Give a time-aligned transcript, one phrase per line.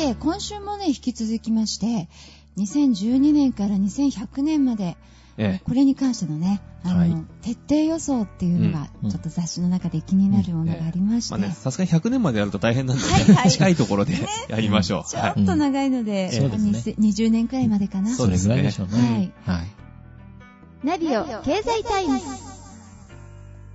[0.00, 2.08] て、今週もね、引き続きまして、
[2.58, 4.96] 2012年から2100年まで、
[5.38, 7.14] えこれに関してのね、あの、はい。
[7.42, 13.34] 徹底予想っていうのが、うんちょっと雑誌の中で気になるものがありまして、まあね、さすがに100年までやると大変なんでね、はい。
[13.34, 13.50] はい。
[13.50, 14.14] 近いところで
[14.48, 15.04] やりましょう。
[15.08, 15.42] ちょはい。
[15.42, 16.40] っと長いので、うん。
[16.40, 16.94] そうですね。
[16.98, 18.14] 20 20年くらいまでかな。
[18.14, 18.54] そうですね。
[18.54, 19.32] それぐらいでしょうね。
[19.44, 19.68] はい。
[20.84, 22.49] ナビオ経済タイムズ。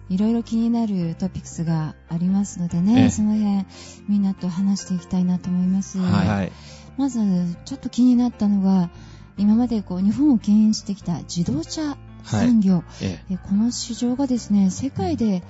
[0.10, 3.66] いろいろ気になるトピックスがありますのでえね、えその辺
[4.08, 5.98] みんなと話していきたいなと思います。
[5.98, 6.28] はい。
[6.28, 6.52] はい。
[6.98, 7.20] まず、
[7.66, 8.90] ちょっと気になったのが、
[9.38, 15.44] 今までこう日本を牽引してきた自動車産業、ええこの市場がですね、世界で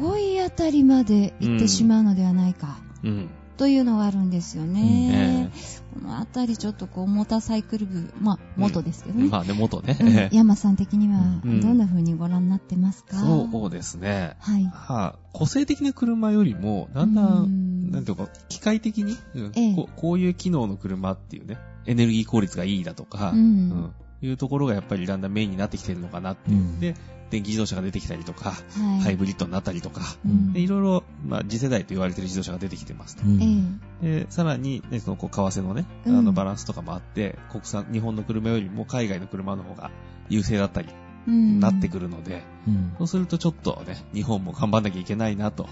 [0.00, 3.08] 5位あたりまで行ってしまうのではないか、え。
[3.08, 3.30] うん。
[3.56, 5.50] というのがあるんですよね。
[5.52, 9.28] えこのあたりちょっとこう、モーターサイクル部、まあ、元ですけどね。
[9.28, 10.28] まあね、元ね。
[10.32, 11.60] 山さん的にはうん。
[11.60, 14.36] どんな風にご覧になってますか、そうですね。
[14.40, 14.64] はい。
[14.64, 19.52] はあ、個性的な車よりも、だんだうんん、なんていうか、機械的に、うん。
[19.54, 19.74] ええ。
[19.74, 23.38] こうこういう機能の車っていうね、エネルギー効率がいいだとか、うん。
[23.38, 23.92] うん。
[24.22, 26.56] いうところがやっぱりだんだんメインになってきてるのかなっていう。
[26.56, 26.80] うん。
[26.80, 26.94] で、
[27.34, 28.56] 電気自動車が出てきたりとか、は
[29.00, 29.00] い。
[29.00, 30.52] ハイブリッドになったりとか、うん。
[30.52, 33.24] でいろいろ、まあ、次世代と言われてる自動車が出てきてますと。
[33.24, 33.80] うん。
[34.02, 34.20] ええ。
[34.20, 36.24] で、さらに、ね、その、こう、為替のね、あうん。
[36.24, 39.90] の、バランスとかもあって、国産、日本の車よりも海外の車の方が
[40.28, 40.88] 優勢だったり、
[41.26, 41.58] うん。
[41.58, 42.94] なってくるので、うん。
[42.98, 45.66] そうするとちょっとね、日本も頑張んなきゃいけないな、と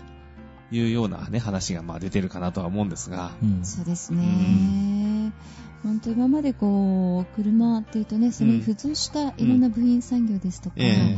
[0.73, 3.65] いうようなね、話がまあ出てるかなとは思うんですが、うん。
[3.65, 5.33] そうですね。
[5.83, 11.17] 本当今までこう、車っていうとね、それに付随したいろんな部品産業ですとか、え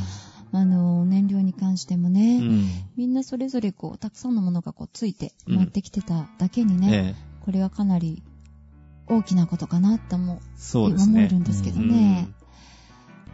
[0.58, 2.68] あの、燃料に関してもうね、ん。
[2.96, 8.22] みんなそれぞれこう、たくさんのものがこう、ついて、うん持ってきてただけにね、ええこれはかなり
[9.06, 11.38] 大きなことかなって思う、そうですね思える。
[11.40, 12.28] んですけどね。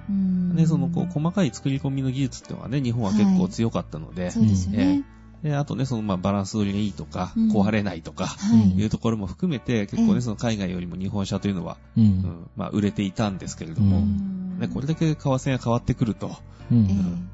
[0.09, 5.05] うんで、その、こう、細かい作り込みの技術っていうのはね、日本は結構強かったので、そうですよね。
[5.43, 8.79] で、あとね、その、まあ、バランス取りがいいとか、うん壊れないとか、はい。
[8.79, 12.01] いうところも含めて、結構ええね、その海外よりも日本車というのは、う。
[12.01, 16.37] うんん、まあ、売れていたんですけれども、うんね、これだけ為替が変わってくると、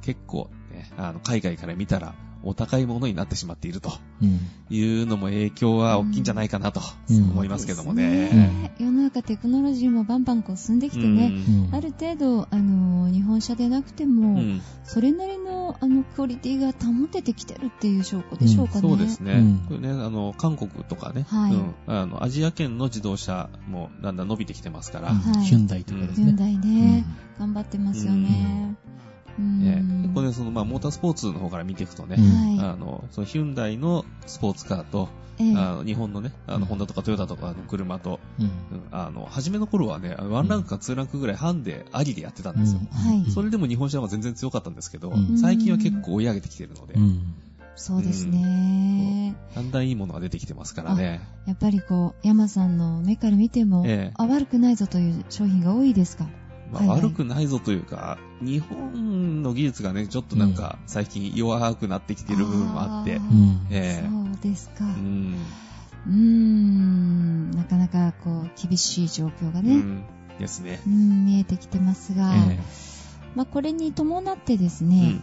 [0.02, 2.14] 結構、ね、あの、海外から見たら、
[2.46, 3.92] お高いものになってしまっていると
[4.22, 4.38] うん。
[4.70, 6.80] いうのも影響は大きいんじゃないかなと
[7.10, 7.30] うん。
[7.30, 8.40] 思いますけどもそうですね。
[8.40, 11.32] ね世の中テクノロジーもバンバンこう進んできてね、
[11.70, 11.74] うん。
[11.74, 14.62] ある程度、あの、日本車でなくても、うん。
[14.84, 18.80] それなりの、あの、クオリティが保ててきてるっていう証拠でしょうかね。
[18.80, 19.32] そうですね。
[19.32, 19.58] うん。
[19.66, 21.52] これね、あの、韓国とかね、はい。
[21.52, 25.18] うん、あの、アジア圏の自動車もだんだん伸びてきてますから、うん。
[25.18, 25.44] はい。
[25.44, 26.26] ヒュンダイとかですね。
[26.26, 27.04] ヒュンダイね、
[27.38, 28.76] 頑張ってますよね。
[30.56, 32.22] まあ、モータースポーツの方から見ていくとね、う
[32.56, 32.58] ん。
[32.58, 35.08] はあの、そのヒュンダイのスポーツカーと、
[35.38, 35.42] い。
[35.44, 35.54] ええ。
[35.54, 36.64] あの日本のね、あの、うん。
[36.64, 38.46] ホンダとかトヨタとかの車と、うん。
[38.46, 38.52] うん
[38.90, 42.80] あの、初めの頃はね、ワンランクかツーランクぐらいハンデありでやってたんですよ。
[42.90, 43.30] はい。
[43.30, 45.38] それでも日本車は全然強かったんですけど、うん。
[45.38, 47.34] 最近は結構追い上げてきてるので、うん。
[47.74, 49.36] そうですね。
[49.54, 51.20] だんだんいいものが出てきてますからね。
[51.46, 54.14] やっぱりこう、山さんの目から見ても、ええ。
[54.16, 56.30] あ、悪くないぞという商品が多いですか？
[56.72, 64.84] まあ、はいはい悪くないぞというか、日本の技術がね、ちょっとなんか最近弱くなってきてる部分もあってあ、うんええそうですか。
[64.84, 70.04] ううんーん、なかなかこう、厳しい状況がね、うん
[70.38, 70.80] ですね。
[70.86, 72.58] うん、見えてきてますが、え
[73.34, 75.22] まあ、これに伴ってですえね、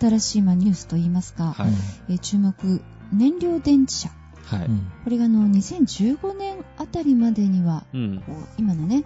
[0.00, 1.70] 新しいまあニュースといいますか、はい
[2.08, 4.10] えー注目、燃料電池車。
[4.44, 4.66] はい。
[4.66, 8.22] うんこれがあの2015年あたりまでには、うん。
[8.58, 9.04] 今のね、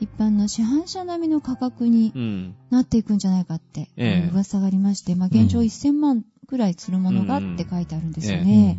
[0.00, 2.54] 一般の市販車並みの価格にうん。
[2.70, 8.78] なっていくんじゃないかって、ええあの噂がありまして、まあ、現状うん1000万くらいするものがって書いてあるんですよね。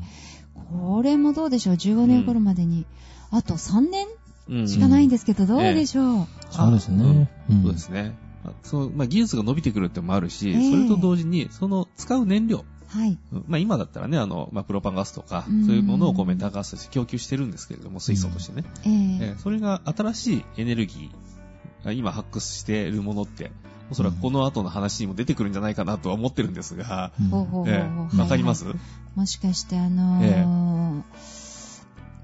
[0.70, 2.86] これもどうでしょう ?15 年頃までに、
[3.32, 4.08] あと3年
[4.50, 4.68] うん。
[4.68, 7.30] しかないんですけど、どうでしょう、そうですね。
[7.50, 8.16] うんそうですね。
[8.44, 13.18] あそう、まあ、技術が伸びてくるってのもあるし、ええそれと同時に、その使う燃料、はい。
[13.32, 15.66] うんまあ、今だったらね、あの、まあ、プロパンガスとか、うん。
[15.66, 18.64] そういうものをこうメタンガスとして供給してるんですけれども、水素としてね。
[18.86, 18.92] ええ。
[19.30, 23.52] えーそれが新しいエネルギー、あ今発掘しているものって、
[23.92, 27.28] おそらくこの後の話にも出てくるんじゃないかなとは思ってるんですが、うん。
[27.30, 28.82] ほうほうほうほうえーわかります、はいはい
[29.16, 31.04] もしかしてあのー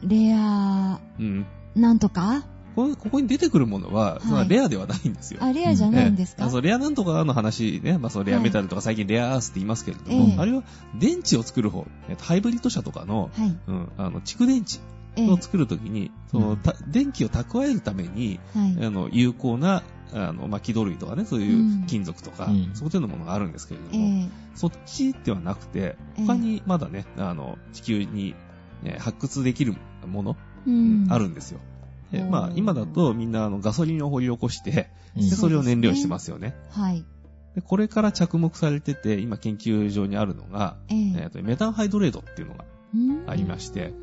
[0.04, 1.46] レアうん。
[1.76, 2.46] なんとか
[2.76, 5.40] こここに出てくるものは、レアではないんですよ。
[5.42, 6.48] あ、レアじゃないんですか、ええ。
[6.48, 10.38] あそうレアなんとかの話ね、まあ、そのレアメタルとか最近レアアースって言いますけれども、ええ。
[10.38, 10.64] あれは
[11.00, 13.56] 電池を作る方、えっとハイブリッド車とかの、はい。
[13.68, 14.80] うん、あの、蓄電池
[15.18, 18.86] ええを作るときに、その、た電気を蓄えるために、はい。
[18.86, 19.84] あの、有効な、
[20.14, 22.72] あの、まあ、気土類とかね、そういう金属とか、うん。
[22.74, 26.26] そういうのものがあるんですけれどえも、えそっちではなくて、ええ。
[26.26, 28.36] 他にまだね、あの、地球に、
[28.84, 29.76] ね発掘できる
[30.06, 30.38] もの、
[30.68, 31.08] うん。
[31.10, 31.60] あるんですよ。
[32.12, 36.56] でおーまあ、今だとみんなあのガソリンを掘り起こして、うんで、それを燃料にしてますよね。
[36.72, 37.04] はい。
[37.56, 43.94] で、これから着目されてて、今研究所にあるのが、えええーとメタンハイドレートっていうのがうんありまして、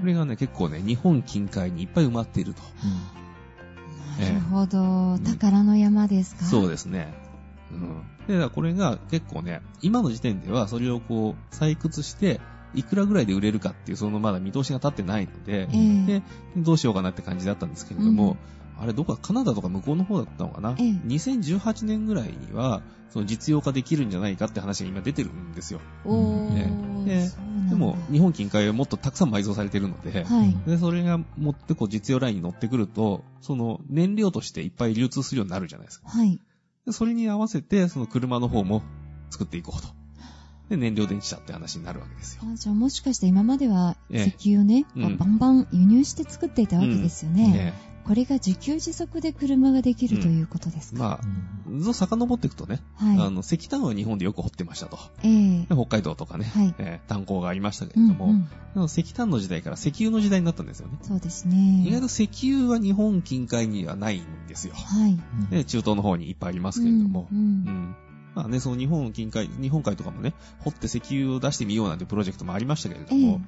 [0.00, 2.62] これがね、結構ね、日本近海にいっぱい埋まっていると。
[4.20, 5.18] なるほど。
[5.18, 6.44] 宝の山ですか？
[6.44, 7.14] そうですね。
[7.70, 8.02] うん。
[8.38, 12.40] で、これが結構ね、今の時点ではそれをこう、採掘して、
[12.76, 16.22] いくらぐらいで売れるかっていう、そのまだ見通しが立ってないので、ええで、
[16.56, 18.36] どうしようかなって感じだったんですけれども、
[18.78, 25.80] あれどこかカナダとか向こうの方だったのかな、ええ2018年ぐらいには、その実用化できるんじゃないかって話が今出てるんですよ。
[26.04, 26.50] おー、
[27.04, 30.56] ねそうなんだでも、日本近海はもっとたくさん埋蔵されてるので、はい。
[30.66, 36.08] で、それが持ってこう実用ラインに乗ってくると、その燃料としていっぱい流通するようになるじゃないですか。
[36.08, 36.38] はい。
[36.84, 38.82] でそれに合わせて、その車の方も
[39.30, 39.88] 作っていこうと。
[40.68, 42.42] で、燃料電池車って話になるわけですよ。
[42.52, 47.52] あじゃあもしかして今まではええ石油をね、こううんバンバン輸入して作っていたわけですよね。
[47.52, 47.74] ね
[48.06, 53.18] これが自給自足で車ができるということですか、まあ、ずっと遡っていくとね、はい。
[53.18, 54.96] あの、石炭は日本でよく掘ってましたと。
[55.24, 60.98] ええで北海道とかね、はいえー炭鉱がありましたけうんれども、うんでも石炭の時代から石油の時代になったんですよね。
[61.02, 61.84] そうですね。
[61.84, 64.74] 意外と石油は日本近海にはないんですよ。
[64.74, 65.18] はい。
[65.50, 67.96] で中東の方にいっぱいありますけれども、うんううんん
[68.36, 73.40] まあね、その日本近海、日本海とかもね、掘って石油を出してみようなんてプロジェクトもありましたけれども、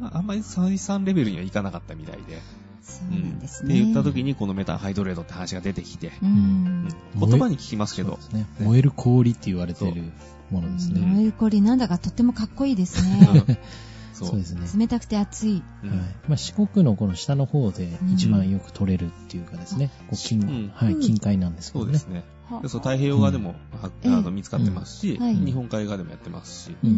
[0.00, 2.40] まあ、あんまり採算レベルにはいかなかったみたいで、
[2.82, 3.74] そうなんですね。
[3.74, 6.32] って言った時にこのメタンハイドレードって話が出てきて、ううん
[6.86, 6.88] ん。
[7.20, 8.48] 言葉に聞きますけどね。
[8.58, 10.10] 燃える氷って言われている
[10.50, 11.00] ものですね。
[11.00, 13.44] 燃える氷なんだかとってもかっこいいですね。
[14.12, 14.80] そうそうですね。
[14.80, 15.62] 冷たくて熱い。
[15.84, 21.98] うんはいまあ、四国のこの下の方で一番よく取れるっていうかですね、こう近うんはい、近海なんですけどね。
[21.98, 22.24] そうですね。
[22.56, 23.50] はでそう太平洋側でも、
[23.80, 25.36] はええあの見つかってますし、はい。
[25.36, 26.92] 日本海側でもやってますし、うーん。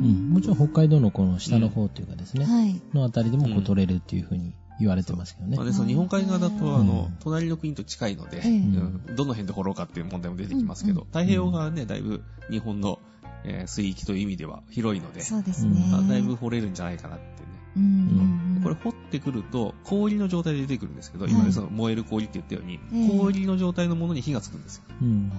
[0.00, 2.80] うん、もちろん北海道のこの下の方っていうかですね、はい。
[2.94, 5.56] のあたりでもこう取れるっていうふうに言われてますけどね。
[5.56, 6.80] まあね、その日本海側だと、うん。
[6.80, 8.48] あの、隣の国と近いので、ええ。
[8.48, 9.02] うん。
[9.14, 11.06] どの辺で掘ろうかっていう問題も出てきますけど、うん。
[11.06, 12.98] 太平洋側はね、だいぶ日本の、
[13.44, 15.88] えー水域という意味では広いので、そうですね。
[15.90, 17.48] まあだいぶ掘れるんじゃないかなってね。
[17.76, 18.29] うんうんうん。
[18.70, 24.82] これ掘ってくると、氷の状態で出てくるんですけど、はい今ね、その燃える氷って言ったように、ええ氷の状態のものに火がつくんですよ。
[25.02, 25.32] うん。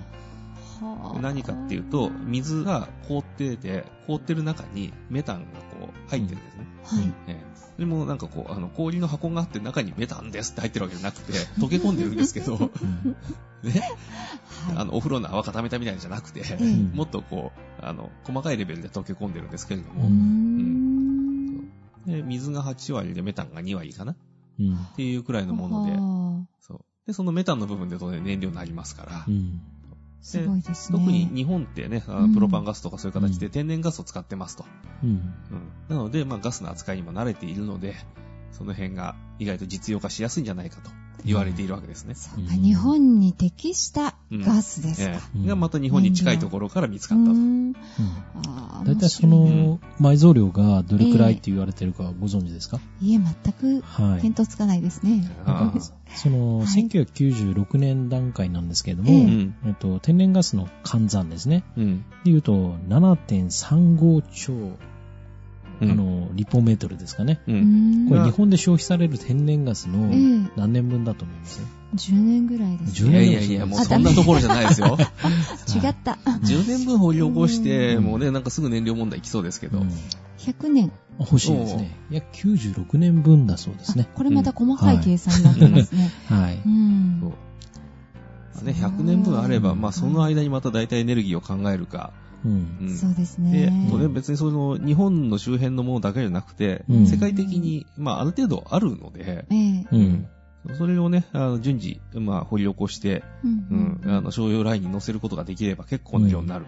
[0.81, 6.65] はあ何かっていうと、水が凍ってて、凍ってる中にメタンがこう入ってるんですね。
[6.83, 7.13] はい。
[7.27, 13.15] ええでもなんかこう、あの、氷の箱があって中にメタンですって入ってるわけじゃなくて、溶け込んでるんですけど、うん
[13.63, 13.79] ね、
[14.67, 14.77] はい。
[14.77, 20.80] あの、お風呂の泡固めたみたいじゃなくて、ええもっとこう、あの、細かいレベルで溶け込んでるんですけれどうーも、ん。
[22.05, 24.13] で水が8割でメタンが2割かな？
[24.13, 24.15] っ
[24.59, 24.77] うん。
[24.95, 26.79] ていうくらいのもので、はあそう。
[27.07, 29.61] で、そのメタンの部分で当然燃料になりますから、うん。
[30.21, 30.99] すごいですね。
[30.99, 32.03] 特に日本ってね、
[32.33, 34.65] プロパンガスとかそういう形で天然ガスを使ってますと。
[35.03, 35.09] うん。
[35.09, 35.25] うん。
[35.89, 37.95] なので、まあガスの扱いにも慣れているので、
[38.51, 40.91] その辺が意外と実用化しやすいんじゃないかと
[41.25, 42.15] 言われているわけですね。
[42.15, 45.11] そうか、日本に適したガスですか？
[45.11, 47.31] ええがまた日本に近いところから見つかったと。
[47.31, 47.73] うんうん
[48.45, 54.23] ああ大体その埋蔵量がどれくらいって言われてるかご存知ですか、いえ、全くはい。
[54.23, 55.31] 見当つかないですね。
[55.45, 55.71] あ
[56.15, 59.55] その、はい1996年段階なんですけれども、ええうん。
[59.65, 61.63] えっと、天然ガスの換算ですね。
[61.77, 61.99] うん。
[62.23, 64.77] で言うと、7.35兆、うん
[65.81, 67.39] あの、リポメートルですかね。
[67.45, 67.51] こ
[68.15, 71.61] れ日本で消費される天然ガスのええ何年分だと思います、
[71.95, 73.19] 10年ぐらいです10いね。
[73.19, 74.97] 年やいやいや、もうそんなところじゃないですよ。
[75.75, 76.17] 違った。
[76.25, 79.79] 10年分掘り起こして、うんもうね、なんかすぐ燃料問題来そうですけど。
[79.79, 79.89] うん
[80.37, 80.91] 100年。
[81.19, 81.95] 欲しいですね。
[82.09, 84.07] 約96年分だそうですね。
[84.11, 86.09] あこれまた細かい計算になってますね。
[86.25, 86.61] はい。
[86.65, 87.29] うんそう。
[87.29, 92.11] まあね、100年分あれば、まあその間にまた大体エネルギーを考えるか。
[92.43, 93.87] そうですで、ね。
[93.91, 100.27] とね別にその日本の周辺のものだけじゃなくて、うん世界的に、まあある程度あるので、ええうん。
[100.77, 106.65] それをね、あの順次、まあ掘り起こして、うんうん、あの、商用ラインに乗せることができれば結構な量になる。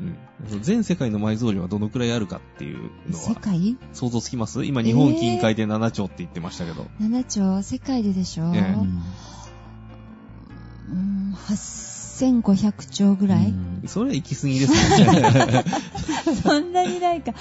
[0.00, 0.60] うん。
[0.60, 3.76] 全世界の埋蔵量はどのくらいあるかっていうのは世界？
[3.92, 4.64] 想像つきます？
[4.64, 6.86] 今日本近海で7兆って言ってましたけど。
[7.00, 9.02] ?7 兆、世界ででしょ、ええうん
[10.90, 11.34] うん、
[12.14, 15.64] 8500兆ぐらい、うんそれは行き過ぎですよね。
[16.42, 17.32] そんなにないか。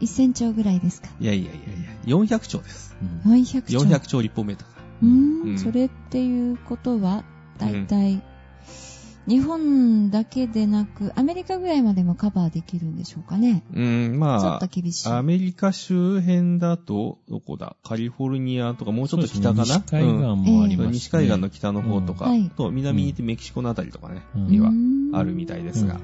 [0.00, 1.08] 1000兆ぐらいですか？
[1.20, 2.96] いやいやいやいや、400兆です。
[3.26, 3.78] うん400兆。
[3.78, 4.68] 400兆立方メーター。
[5.02, 7.22] うーん、うんそれっていうことは、
[7.58, 8.20] だいたい、
[9.28, 13.62] 日本だけでなく、アメリカぐらいまでもカバーできるんでしょうかね。
[13.72, 15.08] うん、ちょまっと厳しい。
[15.08, 17.76] あ、アメリカ周辺だと、どこだ？
[17.84, 20.12] カリフォルニアとかもうちょっと北かな、ね西海岸
[20.50, 26.00] もありうんますし、西海岸の北の方とか、うんはいと南に行ってメキシコのあたりとかね、うんにはうんあるみたいですが。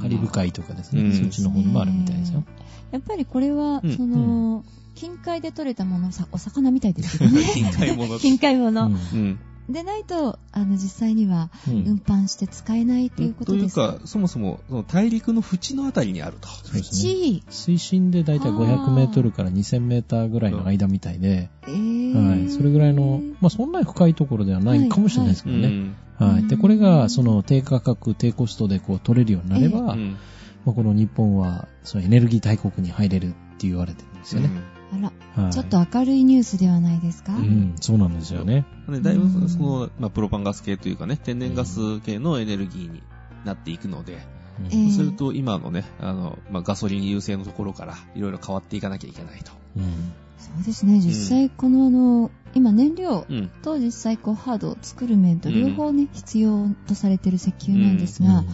[0.00, 2.42] カリブ海とかですね、うんそっちの方にもあるみたいですよ。
[2.90, 4.64] やっぱりこれは、うんその、
[4.96, 7.44] 近海で取れたもの、さお魚みたいですけどね。
[7.54, 8.18] 近海もの。
[8.20, 8.86] 近海もの。
[8.86, 9.38] うんうん。
[9.68, 13.88] でないと、あの、実際にはうん運搬して使えないということですか。
[13.88, 16.48] というか、そもそもその大陸の縁のあたりにあると。
[16.48, 17.12] そうですね。
[17.12, 17.42] 1位。
[17.48, 22.50] 水深でだいたい500メートルから2000メーターぐらいの間みたいで、えー、はい。
[22.50, 25.68] それぐらいの、まあそんなに深いところではないかもしれないですけどね。
[25.68, 26.46] うんはい。
[26.46, 30.16] で、これが、その低価格、低コストでこう取れるようになれば、うん
[30.64, 34.50] まあ、この日本は、そのエネルギー大国に入れるって言われてるんですよね。
[34.92, 35.52] あら、はい。
[35.52, 38.64] ちょっと明るいニュースではないですか、うん、そうなんですよね。
[38.88, 43.02] でだいうんぶその、まあ、プロパンガス系というかね、天然ガス系のエネルギーに
[43.44, 44.18] なっていくので、うん
[44.66, 49.52] ええそうすると今のね、あの、まあ、ガソリン優勢のところからいろいろ変わっていかなきゃいけないと。
[49.76, 53.48] うんそうですね、実際このあの、今燃料うん。
[53.62, 58.44] と実際こうハードを作る面と両方ね、必要とされている石油なんですが、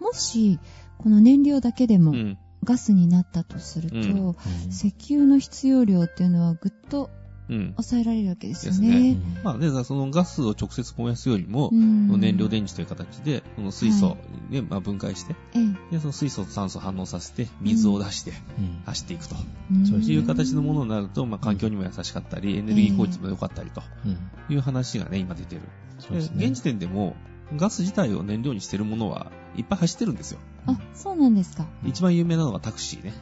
[0.00, 0.58] もし、
[0.98, 2.38] この燃料だけでもうん。
[2.64, 4.04] ガスになったとすると、うん。
[4.04, 4.34] うん。
[4.70, 7.10] 石油の必要量っていうのはぐっと
[7.48, 7.70] うん。
[7.76, 9.14] 抑えられるわけですよね。
[9.14, 9.18] ね。
[9.42, 12.18] まあね、そのガスを直接燃やすよりも、うん。
[12.18, 14.16] 燃料電池という形で、その水素
[14.50, 18.82] で、まあ、分解して、えで、その水素と酸素を反応させて、水を出してうん。
[18.86, 19.36] 走っていくと。
[19.82, 24.18] えそういう形のものになると、まあ、環境にも優しかったり、エネルギー効率も良かったりとうん
[24.48, 25.62] いう話がね、今出てる。
[25.98, 26.46] そうですね。
[26.46, 27.14] 現時点でも、
[27.56, 30.38] ガス自体を燃料にしてるものはいっぱい走ってるんですよ。
[30.66, 31.66] あ、そうなんですか。
[31.84, 33.12] 一番有名なのがタクシーね。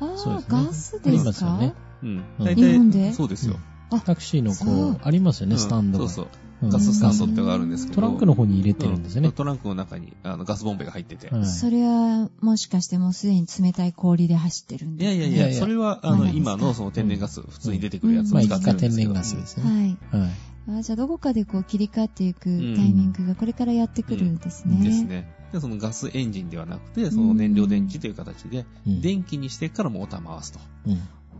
[0.00, 1.24] ああ、そうですねガスありですか？
[1.24, 1.74] ますよね。
[2.02, 2.08] うん。
[2.38, 3.56] うん大体、そうですよ。
[3.90, 6.08] あタクシーのこう、ありますよね、うんスタンドが。
[6.08, 6.34] そうそう。
[6.62, 7.96] うんガススタンドってのがあるんですけど。
[7.96, 9.32] トランクの方に入れてるんですよねう。
[9.32, 11.28] トランクの中にあのガスボンベが入ってて。
[11.28, 15.16] はいそれは、もしかしてもうすでに冷たい氷で走ってるんいですか？
[15.16, 19.12] やいやいや、いやいやそれは、あの、今のその天然ガス、普通に出てくるやつをまあ、使一ってるんですけど。
[19.12, 19.98] 化天然ガスですね。
[20.12, 20.28] はい。
[20.66, 20.78] はい。
[20.80, 22.58] あじゃあ、どこかでこう切り替わっていくタイ
[22.92, 24.84] ミングがこれからやってくるんですね。
[24.84, 25.32] ですね。
[25.52, 30.60] で、そのガスエンジンではなくて、その燃料電池という形で、うん電気にしてからモーター回すと。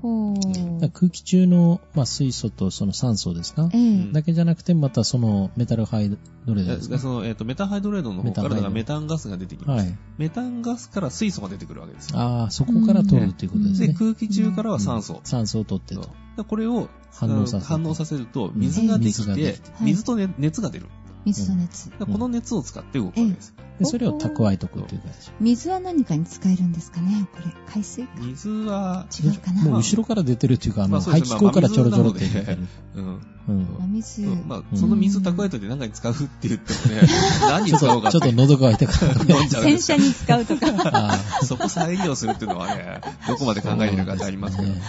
[0.02, 9.84] 空気中の、まあ、水素とその酸素ですかええんだけじゃなくて、またそのメタルハイドレードですかでその、えっと、メタンハイドレードの方からメタンガスが出てきます。
[9.86, 9.98] はい。
[10.18, 12.18] メタンガスから水素が出てくるわけですよ。
[12.18, 13.94] ああ、そこから取るっていうことですで、ね。
[13.94, 15.20] 空気中からは酸素うん。
[15.24, 16.02] 酸素を取ってと。
[16.36, 20.86] でこれを反応させて反応させると、水ができて水ができて、水と、ね、熱が出る。
[21.24, 21.90] 水と熱。
[21.90, 23.54] でこの熱を使って動くわけです。
[23.78, 25.30] でそれを蓄えとくっていう感じ。
[25.40, 28.10] 水は何かに使えるんですかねこれ、海水か。
[28.20, 29.62] 水は、違うかな。
[29.64, 32.68] もう後ろから出てるっていうか、あの、排気口からちょろちょろってまあ出てる。
[32.96, 33.20] うん。
[33.48, 33.76] うん。
[33.82, 34.22] お水。
[34.22, 37.08] まあ、うんその水蓄えといて何かに使うって言ってもね、
[37.42, 39.12] 何にちょっと、使おうかちょっと喉乾いたから。
[39.12, 39.62] 飲んじゃうんですよ。
[39.62, 40.66] 洗車に使うとか。
[40.94, 44.68] あそこ再利用するっていうのはね、どこまで考えてるかってありますけど。
[44.68, 44.82] ね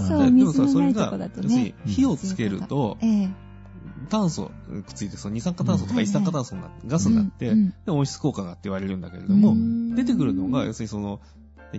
[0.00, 3.30] そうでもさ、水のないそれが、とこだとね要するに火をつけると、ええ。
[4.04, 7.54] 炭素くっついて、その二酸化炭素とうんか一酸化炭素になって、ガスになって、
[7.86, 9.94] で温室効果がって言われるんだけれども、うん。
[9.94, 11.20] 出てくるのが、要するにその、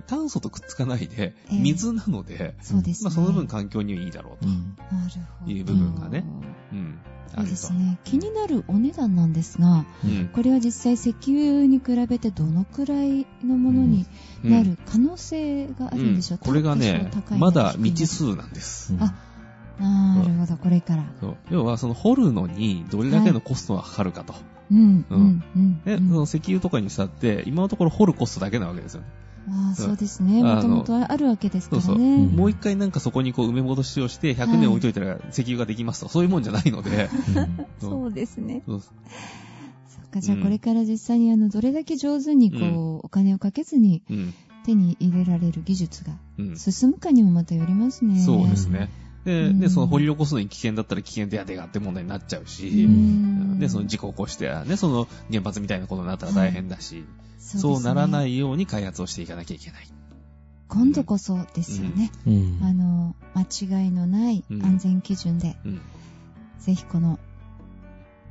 [0.07, 1.59] 炭素とくっつかないで、ええ。
[1.59, 2.75] 水なので、そ
[3.21, 5.51] の分環境にはいいだろうと。
[5.51, 6.25] いう部分がね。
[6.71, 6.99] うん。
[7.33, 7.45] あそう。
[7.45, 7.99] ですね。
[8.03, 10.29] 気になるお値段なんですが、うん。
[10.33, 14.05] これは実際石油に比べてどのくらいのものに
[14.43, 18.93] なる可能性があるんでしょうか、これがねまだ未知数なんです。
[18.93, 19.13] うんあ
[19.79, 21.05] なるほど、これから。
[21.49, 24.33] 要は、その掘るのにどれだけのコストがかかるかと。
[24.71, 25.81] うん、ううんん、うん。
[25.83, 29.07] で、うんその石油とかにしたって、今のところ掘るコストだけなわけですよね。
[29.47, 30.41] ああ、そうですね。
[30.41, 31.85] もともとあるわけですからね。
[31.87, 37.09] そうそううんもう一回なんかそこにこう埋め戻しをして、100年置いといたら石油ができますとか、そういうもんじゃないので。
[37.35, 38.63] うんそうですね。
[38.65, 44.33] そうそっか、じゃあうんこれから実際にあの、どれだけ上手にこう、うんお金をかけずにうん。
[44.65, 46.57] 手に入れられる技術がうん。
[46.57, 48.19] 進むかにもまたよりますね。
[48.19, 48.89] そうですね。
[49.25, 53.59] で、うんで、その掘り起こすのに危険だったら危険でやでがって問題になっちゃううし、ん。
[53.59, 57.03] で、その事故を起こして、ね、その原発みたいなことになったら大変だし、
[57.39, 58.25] そそうならな。
[58.25, 59.87] いように開発をしていかなきゃいけない。
[60.67, 62.11] 今度こそですよね。
[62.25, 65.81] うんあの、間違いのない安全基準で、うん。
[66.59, 67.19] ぜひこの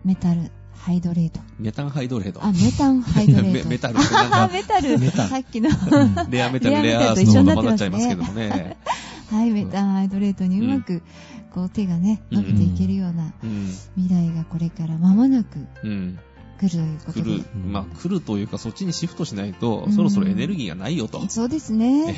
[0.04, 1.40] メタルハイドレート。
[1.58, 2.44] メタンハイドレード。
[2.44, 3.68] あ、メタンハイドレート。
[3.68, 4.98] メ メタルってなんあ、か、メタル。
[4.98, 5.70] メタンさっきの。
[5.70, 8.76] うん レアメタル、レアアアースのますね混ざっちゃいますけどもね。
[9.34, 11.02] はい、メタンハイドレートにうまく、
[11.52, 13.66] こう手がね、伸びていけるようなうん。
[13.96, 16.18] 未来がこれから間もなくうん。
[16.68, 17.44] 来るということで来る。。
[17.70, 21.24] まあ、来るというか、そっちにシフトしないとう、んそろそろエネルギーがないよと。
[21.28, 22.16] そうですね。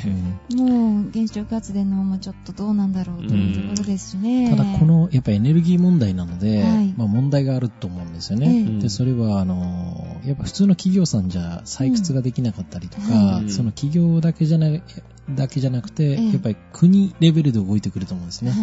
[0.49, 4.49] うんもう、原子力発電の方もちょっとどうなんだろうというところですしね。
[4.49, 8.77] ただこ、の、やっぱエネルギー問題なので、はいまあ問題があると思うんですよえね。
[8.77, 14.67] えで、それは、あの、やっぱ普通の企業さんじゃ採掘ができなかったりとうか、んその企業だけじゃな
[15.29, 18.53] だけじゃなくて、ええやっぱり国レベルで動いてくると思うんですね。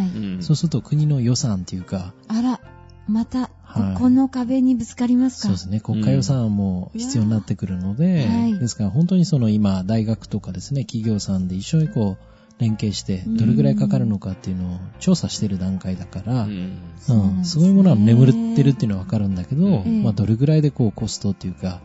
[0.40, 2.60] そうすると国の予算っていうか、あら、
[3.06, 3.94] また、はい。
[3.94, 5.48] ここの壁にぶつかりますか？
[5.48, 8.40] そうですね、国家予算も必要になってくるので、うん。
[8.40, 8.58] はい。
[8.58, 16.54] ですから本当にその今、大学とかですね、企業さんで一緒にこう、連携して、どれぐらいかかるのかっていうのを調査してる段階だから、ううん。
[16.54, 16.78] ん。
[16.98, 17.62] そうなんですね。
[17.62, 20.02] そういうものは眠ってるっていうのはわかるんだけど、ええ。
[20.02, 21.80] まあ、どれぐらいでこうコストっていうか、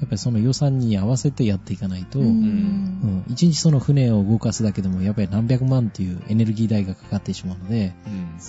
[0.00, 7.94] やっぱりその予算に合わせてやっていかないと、ううんん一日その船を動かすだけでもやっぱり何百万っていうエネルギー代がかかってしまうので、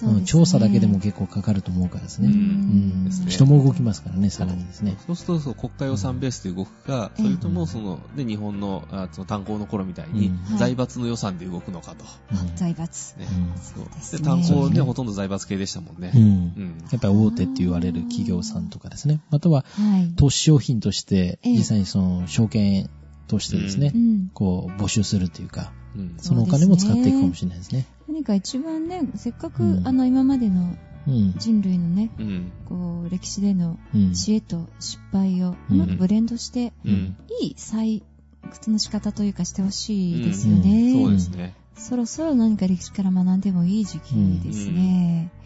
[0.03, 0.25] うん。
[0.25, 2.27] 調査だけでも結構かかると思うからですね。
[2.27, 4.97] ううんんですね人も動きますからね、さらにですね。
[5.05, 12.05] そうすると、そう国家予算ベースで動くか、うんそれとも、その、ね、日本の、あその炭鉱の頃みたいに財閥の予算で動くのかと。
[12.31, 13.17] うん財閥。
[13.19, 13.27] ね。
[13.29, 16.11] うんそうですねで、炭鉱ね、ほとんど財閥系でしたもんね。
[16.15, 16.77] うんうん。
[16.91, 19.21] やっぱり大手って言われる企業さんとかですね。
[19.29, 20.15] またははい。
[20.15, 22.89] 投資商品として、ええ実際にその証券
[23.27, 24.29] としてですねう、ん。
[24.33, 26.15] こう募集するというか、うん。
[26.17, 27.85] そのお金も使っていくかもしれないですね。
[28.07, 31.33] 何か一番ね、せっかく、うんあの、今までのうん。
[31.37, 32.51] 人類のね、うん。
[32.65, 34.13] こう、歴史でのうん。
[34.13, 37.17] 知恵と失敗をうまくブレンドして、うん。
[37.41, 38.03] いい採
[38.51, 40.93] 掘の仕方というかしてほしいですよね。
[40.93, 41.55] そうですね。
[41.75, 45.31] そろそろ何か歴史から学んでもいい時期ですね。
[45.37, 45.42] うん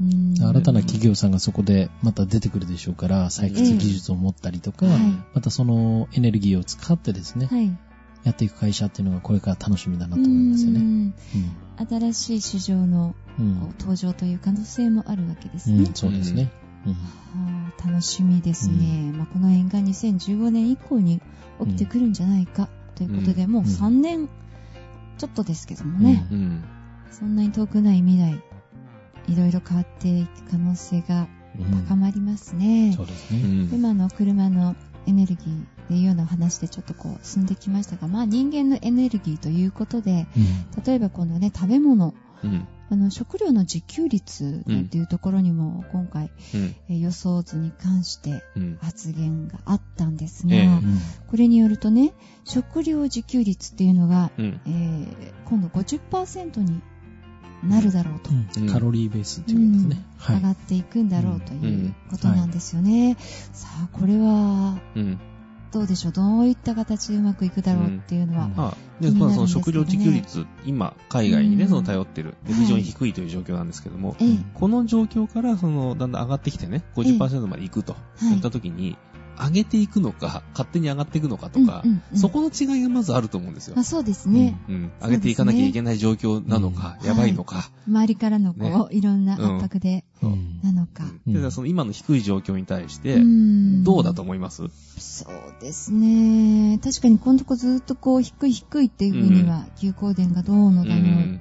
[0.00, 5.00] 新たな企業さんがそこでまた出てくるでしょうから、採掘技術を持ったりとか、はい
[5.34, 7.76] またそのエネルギーを使ってですね、はい。
[8.24, 10.80] やっていく会社っていうのがこれから楽しみだなと思いますよね。
[10.80, 11.14] うん
[11.76, 13.16] 新しい市場の
[13.80, 15.78] 登場という可能性もあるわけですね。
[15.78, 15.86] うん。
[15.86, 16.50] うん、そうですね。
[16.86, 16.98] うんは
[17.80, 19.12] あ楽しみですね。
[19.12, 21.20] まあ、この沿岸2015年以降に
[21.60, 24.28] 起きてくるんじゃないかということで、うもう3年
[25.18, 26.64] ちょっとですけどもね、うん。
[27.10, 28.42] そんなに遠くない未来、
[29.28, 31.28] いろいろ変わっていく可能性が
[31.58, 32.92] うん高まりますね。
[32.96, 33.40] そうですね。
[33.42, 33.70] うん。
[33.72, 34.74] 今の車の
[35.06, 42.66] エネルギーっていうような話でちょっとこう進んできましたが、まあ人間のエネルギーということで、うん例えばこのね、食べ物、うん。
[42.90, 46.74] あの食料の自給率なんていうところにも今回、うん。
[46.88, 48.78] えー予想図に関してうん。
[48.82, 52.14] 発言があったんですが、ええうんこれによるとね、
[52.44, 54.60] 食料自給率っていうのが、うん。
[54.66, 56.82] えー今度50%に
[57.68, 58.30] なるだろうと。
[58.30, 60.06] うんカロリーベースっていうことですね。
[60.18, 60.50] はい上が。
[60.50, 63.16] っていくんだろうということなんですよね。
[63.52, 65.18] さあ、これはうん。
[65.72, 66.12] どうでしょう？
[66.12, 68.44] どういった形でうまくいくだろうっていうのは。
[68.44, 68.76] うんまあ、
[69.18, 72.36] まあ、その食料自給率、今、海外にね、うんその頼ってる。
[72.46, 77.98] ではい非常に低いという状況なんですけども、ええこの状況から、その、だんだん上がってきてね、50%まで行くと、は
[78.30, 78.96] いいったときに、
[79.38, 83.84] 上げていくのか、勝手に上がっていくのかとか、うんうんうんそこの違いがまずあると思うんですよまあ、。
[83.84, 84.58] そうですね。
[84.68, 84.92] うん。
[85.02, 87.70] 上げていかなきゃいけない状況なのか、うんやばいのか。
[87.88, 91.04] 周りからのこう、ねいろんな圧迫で、うんなのか。
[91.26, 94.62] うんで、その今の低い状況に対して、んどうだと思います？
[94.98, 96.78] そうですね。
[96.82, 101.40] 確かにこのとこずっとこう低い低いっていうふうには、休耕田がどうのうだの、ん。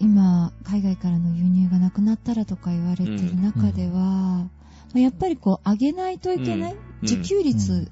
[0.00, 4.57] 今、海外からの輸入がなくなったらとか言われてる中では、まあ
[4.94, 6.78] やっぱりこう上げないといけない、うん。
[7.02, 7.90] 自給率、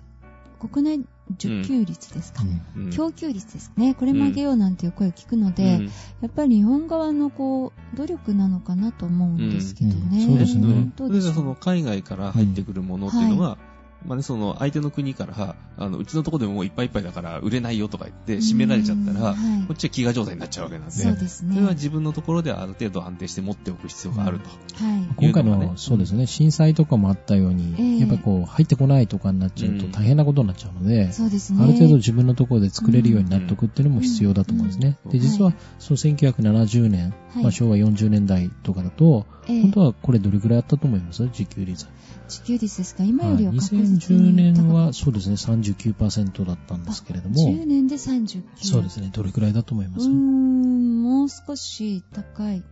[0.59, 2.42] 国内受給率ですか、
[2.76, 2.90] うん。
[2.90, 3.94] 供給率ですね。
[3.94, 5.87] これも上げようなんていう声を聞くので、うん。
[5.87, 10.24] やっぱり日本側のこう、努力なのかなと思うんですけどね。
[10.24, 10.26] うん。
[10.26, 10.92] そうですね。
[10.96, 13.59] それがその海外から入ってくるものっていうのは、
[14.07, 21.55] まあね、その相手の国から、あの、うちのとこでももういっぱいいっぱいだから売れないよとか言って閉められちゃったら、うんはいこっちは飢餓状態になっちゃうわけなんで、そうですね。
[21.55, 24.49] それは自分のところではある程度安定して持っておく必要があると。
[24.49, 24.55] は
[24.97, 25.09] い。
[25.16, 31.64] 今回のそうですね、震災とかもあったように、ええやっぱりこう、入ってこないとかになっちゃうとうん大変なことになっちゃうので、そうですね。
[31.64, 34.99] ある程度自分のところで作れるようになっておくっていうのも必要だと思うんですね。
[35.05, 41.22] うんで、実は、その1970年、はいまあ昭和40年代とかだと、ええ本当はこれどれくらいあったと思います？
[41.24, 41.87] 自給率。
[42.28, 43.04] 自給率ですか？
[43.04, 48.42] 今はいよりは確実2010に高年はかそうですね、39%だったんですけれども、10年で39。
[48.56, 50.06] そうですね、どれくらいだと思います？
[50.09, 52.64] うーん、もう少し高い。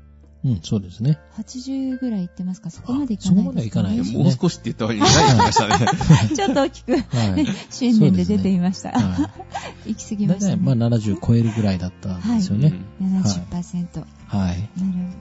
[0.44, 1.18] うん、そうですね。
[1.38, 2.68] 80ぐらいいってますか？
[2.70, 5.86] そこまでいかそこないですか、ね、まではいかないですもう少しって言った割にないましたね。
[6.36, 6.98] ちょっと大きく、は
[7.40, 7.46] い。
[7.70, 8.90] 新年で出ていました。
[8.90, 9.30] は
[9.86, 10.26] 行き過ぎい。
[10.28, 10.96] ましただいたいまあね。
[10.96, 12.74] 70超えるぐらいだったんですよね。
[13.00, 14.00] 70%。
[14.00, 14.06] はい。
[14.38, 14.60] なる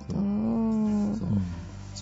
[0.07, 0.19] ほど。
[0.19, 0.43] うん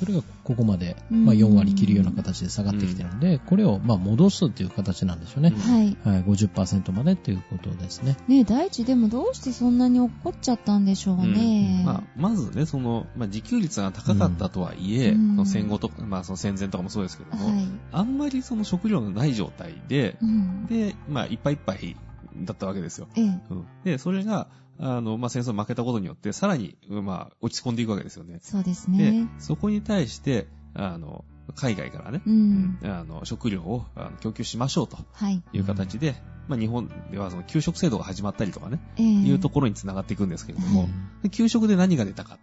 [0.01, 5.51] それがここまで、うんまあ、4割切るような形で下がってきてるので、これをまあ戻すっていう形なんでしょうね。
[5.51, 5.95] はい。
[6.03, 8.17] はい、50%までっていうことですね。
[8.27, 11.83] ねえ、大地でもどうしてそんなに怒っちゃったんでしょうね。
[11.85, 17.67] まあ、まずね、その、まあ、自給率が高かったとはいえ、うんその戦後とか、まあ、その戦前とかもそうですけども、はい。
[17.91, 20.65] あんまりその食料がない状態で、うん。
[20.65, 21.95] で、まあ、いっぱいいっぱい
[22.37, 23.07] だったわけですよ。
[23.15, 23.39] ええ。
[23.51, 24.47] うんで、それが、
[24.81, 28.39] あの、まあ、戦争に負けたことによって、さらに、うんまあ、落ち込んでいくわけですよね。
[28.41, 31.23] そうですでね。、そこに対して、あの、
[31.55, 32.79] 海外からね、うん。
[32.83, 35.43] あの、食料をあの供給しましょうとはい。
[35.53, 36.15] いう形で、
[36.47, 39.05] まあ、日本ではその給食制度が始まったりとかね、ええ。
[39.05, 40.89] いうところにつながっていくんですけれども、
[41.21, 42.39] で給食で何が出たか。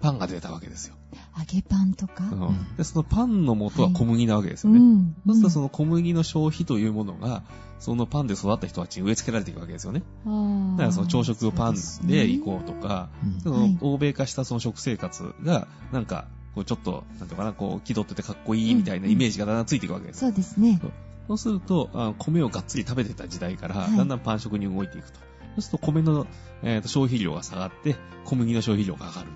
[0.00, 0.94] パンが出たわけですよ。
[1.38, 2.24] 揚げパンとか？
[2.24, 4.78] うんで、そのパンの元は小麦なわけですよね。
[4.78, 5.14] うん。
[5.26, 7.42] そうするとその小麦の消費というものが、
[7.78, 10.02] そのパンで育った人たちに植え付けられていくわけですよね。
[10.26, 20.20] うん、だからその朝食をパンで行こうとか、うんそはいの欧米化したその食生活が、なんか、こうちょっと、なんていうのかな、こう、気取っててかっこいいみたいなイメージがだんだんついていくわけです。
[20.20, 20.80] そうですね。
[21.28, 25.18] そうすると、あ米をがっつり食べてた時代から、はいだんだんパン食に動いていくと。
[25.18, 25.24] そ
[25.58, 26.26] うすると米の、
[26.62, 29.28] えーと消費量が下がって、小麦の消費量が上がる。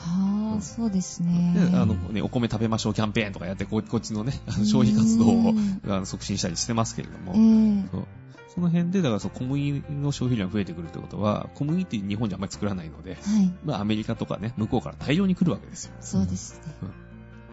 [0.00, 1.54] はあ、そうですね。
[1.54, 4.32] で、あのね、お米食べましょうキャンペーンとかやって、ここっちのね、
[4.64, 8.06] 消費活動を促進したりしてますけれども、ええそう
[8.54, 13.52] その辺で、だからそう小麦の消費量が増えてくるってことは、小麦って日本じゃあんまり作らないので、はい。
[13.64, 15.92] まあアメリカとかね、向こうから大量に来るわけですよ。
[16.00, 16.74] そうですね。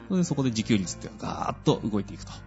[0.08, 2.32] それでそこで自給率ってガーッと動いていくと。
[2.32, 2.40] は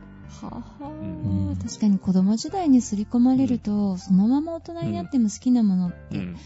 [0.43, 6.37] あはあ、うん確かに子供時代に刷り込まれると、そのまま大人になっても好きなものって、うん。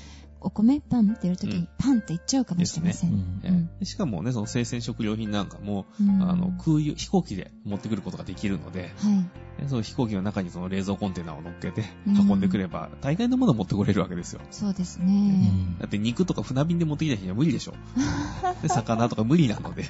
[0.44, 3.10] お米パンって言うときに、うんパンって言っちゃうかもしれません。
[3.10, 9.12] うんえーでしかもね、その生鮮食料品なんかも、うんあの、空輸、飛行機で持ってくることができるので、はい。
[9.12, 9.28] ね
[9.68, 14.40] その飛行機の中にその冷蔵コンテナを乗っけてうん運んでくれば、大概のものを持ってこれるわけですよ。
[14.50, 15.12] そうですうね。
[15.12, 17.74] んだって肉とか船便で持ってきた日には無理でしょ。
[18.62, 19.84] で、魚とか無理なので、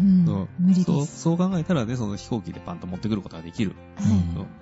[0.00, 1.20] うんそう無理そう、です。
[1.22, 3.74] そう考えたらね、その飛行機でパンと持ってくることができる。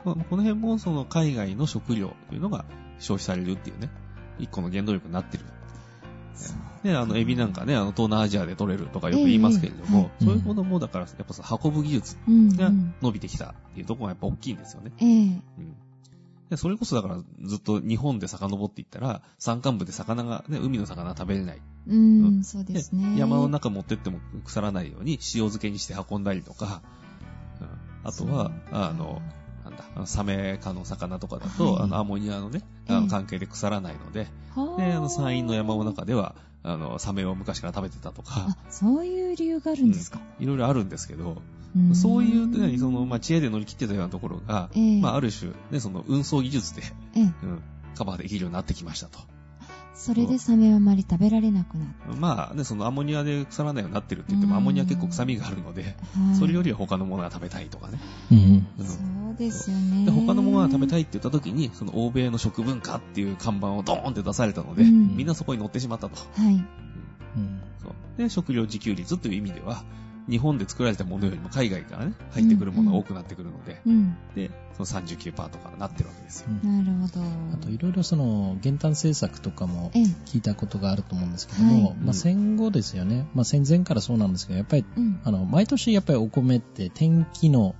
[0.04, 0.14] はい。
[0.28, 2.64] この辺もその海外の食料というのが
[2.98, 3.90] 消費されるっていうね、
[4.38, 5.44] 一個の原動力になってる。
[6.34, 12.94] そうで、あの、エビなんかね、あの、東南アジアで取れるとかよく言いますけれども、ええそういうものも、だから、やっぱさ、運ぶ技術うん、がうん。
[13.02, 14.92] 伸びてきたっていうところがやっぱ大きいんですよね。
[14.98, 15.76] ええうん。
[16.50, 21.60] でそれこそだから、ずっと日本で遡っていったら、山間部で魚が、ね、海の魚が食べれない。
[21.88, 23.18] うん、うんそうですね。
[23.18, 26.82] 山の中持ってっても腐らないように塩漬けにして運んだりとか、
[27.60, 29.20] うん、あとは、あの、
[29.96, 38.46] だ、サメ科の魚とかだと、はいあの、アンモニアのね、ええあの関係で腐らないので、はあで、あの、山陰の山の中では、あの、サメを昔から食べてたとか。
[38.48, 40.20] あ、、そういう理由があるんですか？
[40.40, 41.42] いろいろあるんですけど、
[41.78, 41.94] ん。
[41.94, 45.00] そういう、ね、その、まあ、知恵で乗り切ってたようなところが、ええ。
[45.00, 46.82] まあ、ある種、ね、その、運送技術で、
[47.14, 47.22] ええ。
[47.22, 47.62] うん、
[47.96, 49.18] カバーできるようになってきましたと。
[49.98, 56.20] それでサメはあまり食べられなくなっまあね、そのアンモニアで腐らないようになってるって言っても、うんアンモニア結構臭みがあるので、た。
[56.20, 57.98] はいそれよりは他のものが食べたいとかね。
[58.30, 58.38] うん
[58.78, 58.94] うんそ
[59.34, 60.04] うですよね。
[60.04, 61.00] で他のものが食べたい。
[61.00, 66.16] いって言った時に、その欧米の食文化っていう看板をドーンって出されたので、うんみんなそこに乗ってしまったと。
[66.40, 66.54] はい。
[66.54, 66.60] うん
[67.36, 69.84] うんそうで、食料自給率という意味では、
[70.28, 74.16] 日本で作られたものよりも海外からね、入ってくるものが多くなってくるので、うん。
[74.34, 76.48] で、その39%とかになってるわけですよ。
[76.62, 76.84] うん。
[76.84, 77.24] なるほど。
[77.54, 80.04] あといろいろその減反政策とかもええ。
[80.26, 81.96] 聞いたことがあると思うんですけども、はい。
[81.96, 85.20] まあ、戦後ですよね、まあ、戦前からそうなんですけどやっぱりうん。
[85.24, 87.74] あの毎年やっぱりお米って天気の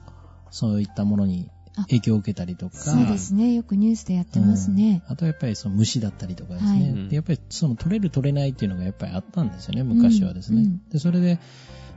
[0.50, 1.50] そういったものに
[1.82, 3.54] 影響を受けたりとかそうですね。
[3.54, 5.02] よくニュースでやってますね。
[5.06, 5.12] うん。
[5.12, 7.08] あとやっぱりその虫だったりとかですね、はい。
[7.08, 9.84] でやっぱりその取れる取れないっていうのがやっぱりあったんですよね。
[9.84, 10.88] 昔はですね、うんうん。
[10.88, 11.38] でそれで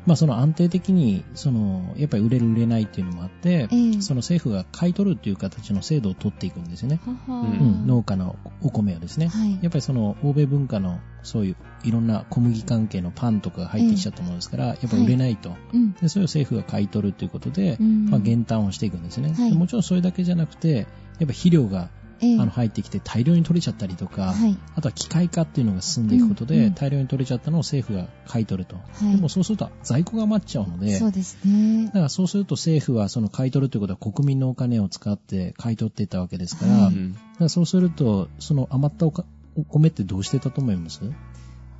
[0.05, 4.01] まあその安定的にそのやっぱり売れる売れないっていうのもあって、ええ。
[4.01, 7.41] その政府が買い取るっていう形の制度を取っていくんですよね、はは。
[7.41, 7.51] うん。
[7.51, 9.59] うん、農家のお米をですね、はい。
[9.61, 15.93] やっぱりその欧米文化のそういういろんな小麦関係のパンとかが入ってきちゃったものですから、やっぱり売れないと、うん。
[15.93, 18.09] でそれを政府が買い取るということで、うん。
[18.09, 19.51] まあ、減反をしていくんですね、はい。
[19.51, 21.89] でもちろんそれだけじゃなくてやっぱ肥料が
[22.21, 22.39] ええ。
[22.39, 24.57] あの入ってきて大量に取れちゃったりとか、はい。
[24.75, 26.65] あとは機械化っていうのが進んでいくことで、うん。
[26.65, 28.81] うん大量に取れちゃったのを政府が買い取ると、は
[29.11, 29.15] い。
[29.15, 31.85] でもそうすると在庫が余っちゃうのでそうですね。
[31.87, 31.91] だ。
[31.91, 36.91] からそうすると政府はその買い取るということは国民のお金を使って買い取っていったわけですから、か
[37.39, 39.25] らそうするとその余ったおか
[39.57, 41.01] お米ってどうしてたと思います、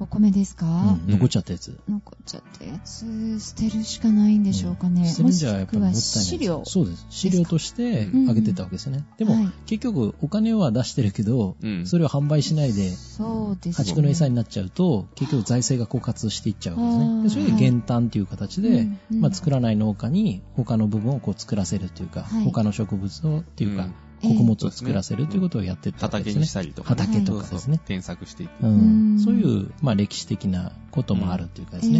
[0.02, 1.80] お米ですか、うん残っちゃったやつ。
[1.88, 5.08] 残っちゃったやつ、捨てるしかないんでしょうかね。
[5.08, 6.64] 捨てるんじゃやっぱりもったいない飼料。
[6.66, 7.06] そうです。
[7.12, 9.06] 飼料としてうんあげてたわけですよね。
[9.20, 13.86] でも、はい結局お金は出してるけど、うんそれを販売しないで、そうですね。
[13.86, 17.24] 家畜の餌になっちゃうと、結局財政が枯渇していっちゃうわけですね。
[17.24, 26.34] でそれで減反という形で、うんうんまあ、作らない農家に他の部分をこう作らせるというか、はい他の植物をっていうか、うん穀物を作らせるということをやってったわけですね。
[26.34, 26.96] 畑にしたりとか。
[26.96, 27.80] ね、畑とかですね。
[27.86, 28.52] 添削していく。
[28.62, 29.14] うん。
[29.14, 29.20] うん。
[29.20, 32.00] そういう、まあ、歴史的なこともあるというかですね。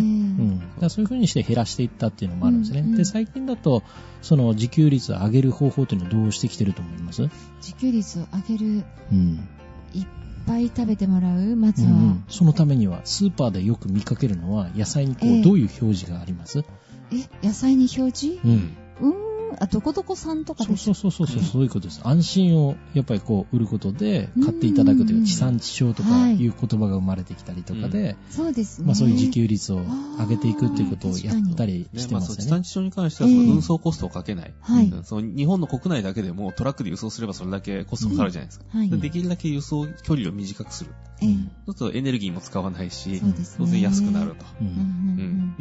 [0.90, 2.82] そういうふうにして減らしていったっていうのもあるんですね。
[2.82, 2.90] うん。
[2.92, 3.84] うんで、最近だと、
[4.22, 7.30] その自給率を上げる方法というのはどうしてきてると思います？
[7.58, 9.48] 自給率を上げる、うん。
[9.94, 10.08] いっ
[10.46, 11.92] ぱい食べてもらう、まずは。
[11.92, 15.42] うんそのためには、スーパーでよく見かけるのは、野菜にこう、ええ。
[15.42, 16.64] どういう表示があります？
[17.12, 18.40] え、野菜に表示？
[18.46, 18.76] うん。
[19.02, 22.02] うーん、あ、どこどこさんとかそうですそうそうそうそう、そういうことです。
[22.04, 28.88] 安心をやっぱりこう売ることで買っていただくといううん地産地消とかはいいう言葉が生まれてきたりとかで、そうですね。
[28.88, 29.82] まあそういう自給率を
[30.20, 32.64] 上げていくっていうことをやったりねしてまあ、そう地産。
[32.64, 34.54] 地消に関しては運送コストをかけない。
[34.62, 38.66] はいうんその日本の国内だけでもトラックで輸送すればそれだけコストかかるじゃないですか。
[38.72, 38.90] はい。
[38.90, 40.92] でできるだけ輸送距離を短くする。
[41.22, 41.36] ええ
[41.66, 44.46] そうするとエネルギーも使わないし、そうですね当然安くなると。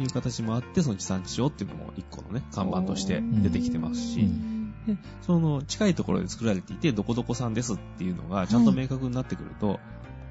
[0.01, 4.51] いう形もあって、その地産地消っていうのも一個のね、看板として出てきてますし、うん
[4.87, 9.79] でその近いところで作られていて、どこどこさんですっていうのがちゃんと明確になってくると、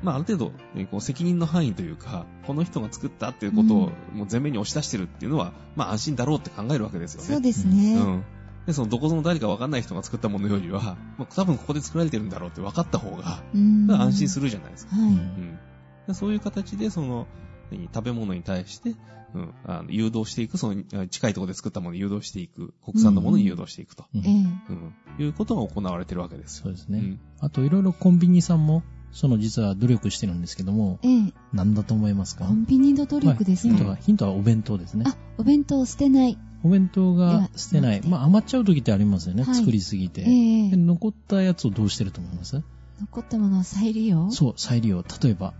[0.02, 3.78] まあある程度、ね、こう責任の範囲というか、この人が作ったっていうことを
[4.12, 7.28] もう前面に押し出してるっていうのは、まあ安心だろうって考えるわけですよね。
[7.28, 7.94] そうですね。
[7.94, 8.24] うん。
[8.66, 14.96] で、そのどこぞの誰かわかんない人が作ったものよりは、まあ、多分ここで作られてるんだろうって分かった方が、うん安心するじゃないですか。
[14.96, 15.10] はい。
[15.10, 15.58] うん。
[16.06, 17.49] でそういう形で、その、何
[17.92, 18.94] 食べ物に対して、
[19.34, 26.64] うん、あの誘導していく、そのあ近いところで作ったものを誘導していく、国産のものに誘導していくと、うんええうんいうことが行われてるわけですよ。
[26.64, 26.98] そうですね。
[26.98, 32.44] うんあといろいろコンビニさんも、その実は努力してるんですけども、ええ何だと思いますか？
[32.44, 35.04] コンビニの努力ですかまあヒントは、ヒントはお弁当ですね。
[35.06, 36.38] あ、お弁当を捨てない。
[36.62, 38.02] お弁当が捨てない。
[38.06, 39.44] まあ余っちゃう時ってありますよね。
[39.44, 40.20] はい作りすぎて。
[40.22, 42.62] ええで残ったやつをどうしてると思います？
[43.00, 44.30] 残ったものを再利用？
[44.30, 45.02] そう、再利用。
[45.22, 45.54] 例えば、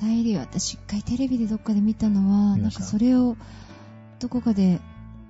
[0.00, 0.40] 再利用。
[0.40, 3.36] 私一回テレビでどっかで見たのは、なんかそれを
[4.18, 4.80] どこかで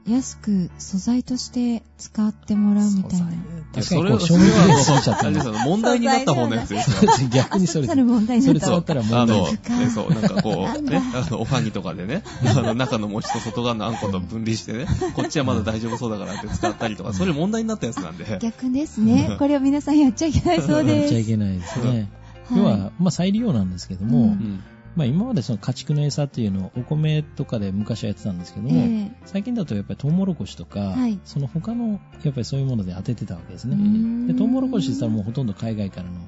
[0.06, 3.26] 安く素材として使ってもらうみたいな。
[3.74, 7.10] 確かにこう、そ賞味期限過ぎちゃっあたんでれですよ問題になった方のやつですよ。
[7.30, 18.38] 逆にそれあ、それ問題になったそれ使ったら問題あの、そう、なんかこう、 ね、あの、おはぎとかでね、あの、中の餅と外側のあんこと分離してね、こっちはまだ大丈夫そうだからって使ったりとか、それ問題になったやつなんで。
[18.40, 19.36] 逆ですね。
[19.38, 21.06] これを皆さんやっちゃいけないそうやです。
[21.06, 22.08] っちゃいけないですね。
[22.44, 24.64] はい要は、まあ再利用なんですけども、うんうん。
[24.96, 33.76] まあ今までその家畜の餌っていうのをお米とかで昔はやってたんですけども、え最近だとやっぱりトウモロコシとか、はいその他のやっぱりそういうもので当ててたわけですえね。
[33.76, 36.20] んでトウモロコシって言ったらもうほとんど海外からの、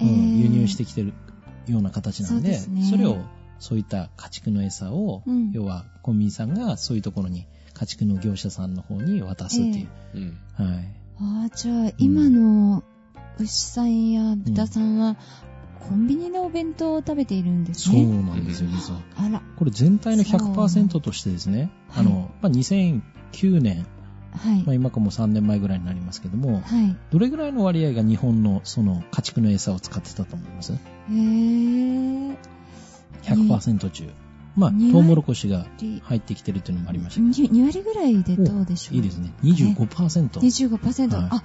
[0.00, 1.12] ええうん輸入してきてる
[1.68, 3.18] ような形なんで、そねれを
[3.60, 9.88] そういった家畜の餌を、うん要はコンビニさんがそういうところに家畜の業者さんの方に渡すっていう。
[10.14, 10.38] うん。
[10.54, 10.84] はい。
[11.20, 12.82] ああ、じゃあ、今の
[13.38, 15.16] 牛さんや豚さんは、
[15.88, 18.06] コンビニのお弁当を食べているんですそうね。
[18.06, 19.00] なんですよ、実は。
[19.16, 23.86] あら、これ全体のそう100%としてですね、あの、まあ、2009年、
[24.34, 24.62] はい。
[24.62, 26.96] まあ、今からもう3年前ぐらいになりますけども、はい。
[27.10, 30.72] どれぐらいの割合が日本のその家畜の餌を使ってたと思います？
[30.72, 32.36] へぇー。
[33.24, 34.08] ?100% 中。
[34.56, 39.32] まあ、トウモロコシがり入ってきてるっていうのもありましたけに2割ぐらいでどうでしょうど、いいですね。
[39.42, 40.28] 25%。
[40.40, 41.16] 25%。
[41.16, 41.42] はいあ、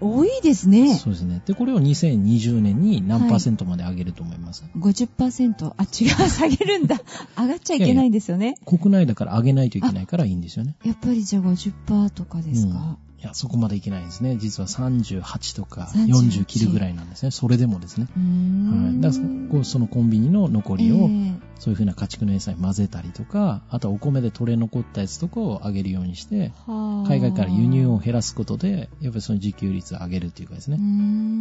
[0.00, 0.94] 多いですね。
[0.94, 1.42] そうですね。
[1.46, 5.72] で、これを2020年に何パーセントまで上げると思います、50%。
[5.76, 7.00] あ、違う、下げるんだ。
[7.38, 8.56] 上がっちゃいけないんですよね。
[8.66, 10.74] 国内だから上げないといけないからいいんですよね。
[10.84, 12.98] やっぱりじゃあ50%とかですか？
[13.22, 14.36] いや、そこまでいけないですね。
[14.36, 17.30] 実は38とか38 40切るぐらいなんですね。
[17.30, 18.06] それでもですね。
[18.14, 19.00] はい。
[19.00, 19.18] だか
[19.52, 30.76] らそのコンビニの残りを、ええそういうふうな家畜の餌に混ぜたりとか、あとはお米で取れ残ったやつとかをあげるようにして、はあ海外から輸入を減らすことで、やっぱりその自給率を上げるっていうかですね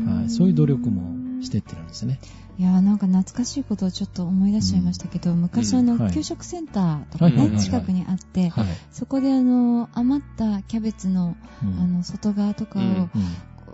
[0.06, 0.30] はい。
[0.30, 2.20] そういう努力もしてってるんですね。
[2.58, 6.14] いやーなんか懐かしいことをちょっと思い出しちゃいましたけど、昔あの、はい。
[6.14, 7.64] 給食センターとかね、はいはいはいはい。
[7.64, 8.66] 近くにあって、はい。
[8.92, 11.80] そこであの、余ったキャベツの、うん。
[11.80, 13.10] あの、外側とかを、うんうん。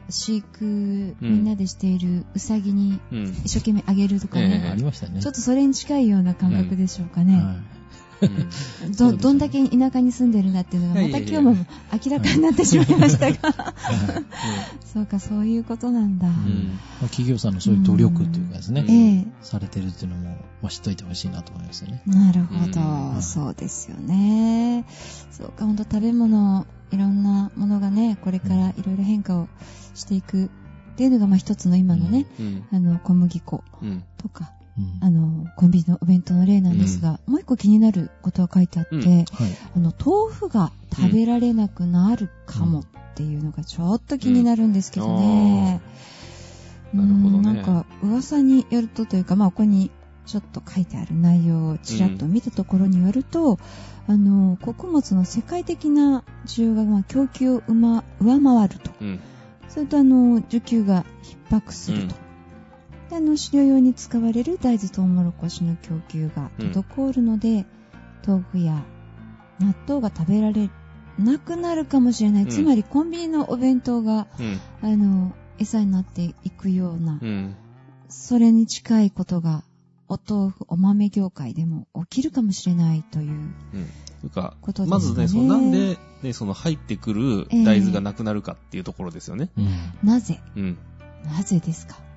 [0.10, 3.24] 飼育みんなでしているウサギにうん。
[3.46, 5.22] 一生懸命あげるとかえね、えありましたよね。
[5.22, 7.36] ちょっとそれに近いような感覚でしょうかね。
[7.36, 7.56] は
[8.22, 8.92] うん。
[8.94, 11.56] ど、どんだけ田舎に住んでるんだっていうのが、また今日も
[12.06, 13.74] 明らかになってしまいましたが、
[14.94, 16.28] そうか、そういうことなんだ。
[16.28, 16.34] うん。
[16.34, 16.38] ま
[17.02, 18.90] あ企業さんのそういう努力っていうかですね、うん。
[18.90, 20.30] ええされてるっていうのも、
[20.62, 22.02] まあ、知っといてほしいなと思いますよね。
[22.06, 22.82] なるほど、
[23.16, 23.22] うん。
[23.22, 24.86] そうですよね。
[25.32, 29.48] そうか、ほんと食べ物、いろんなものがね、これからいろいろ変化を
[29.96, 30.50] していくっ
[30.96, 32.64] ていうのが、まあ一つの今のね、うん。
[32.72, 34.04] あの、小麦粉うん。
[34.18, 34.61] とか、うん
[35.02, 39.26] あの、コンビニのお弁当の例なんですが、もう一個気になることが書いてあって、うんはい。
[39.76, 45.82] あの、豆腐が食べられなくなるかもっていうのがちょっと気になるんですけどね。
[46.94, 49.92] うるほなんか、噂によるとというか、まあ、ここに
[50.26, 53.60] ちょっと書いてある内容をちらっと見たところによると、
[54.08, 58.92] あの、穀物の世界的な需要が、まあ、供給を上回ると。
[59.02, 59.20] うん。
[59.68, 61.06] それと、あの、需給が
[61.50, 62.16] 逼迫すると。
[62.16, 62.31] で、
[63.14, 67.66] あの、飼料用に使われる大豆トウモロコシの供給が滞るので、
[68.26, 68.84] 豆腐や
[69.60, 70.70] 納豆が食べられ
[71.20, 72.44] なくなるかもしれない。
[72.44, 74.60] うんつまり、コンビニのお弁当が、うん。
[74.82, 77.56] あの、餌になっていくような、うん。
[78.10, 79.64] それに近いことが、
[80.08, 83.52] お豆腐、お豆業界でも起きるかもしれないといううん。
[84.22, 89.50] というか、ねまずね、そのなんで、ね、その入ってくる大豆がなくなるかっていうところですよね。
[89.58, 90.08] うん。
[90.08, 90.40] なぜ？
[90.56, 90.78] うん。
[91.26, 91.96] なぜですか？
[91.96, 92.11] で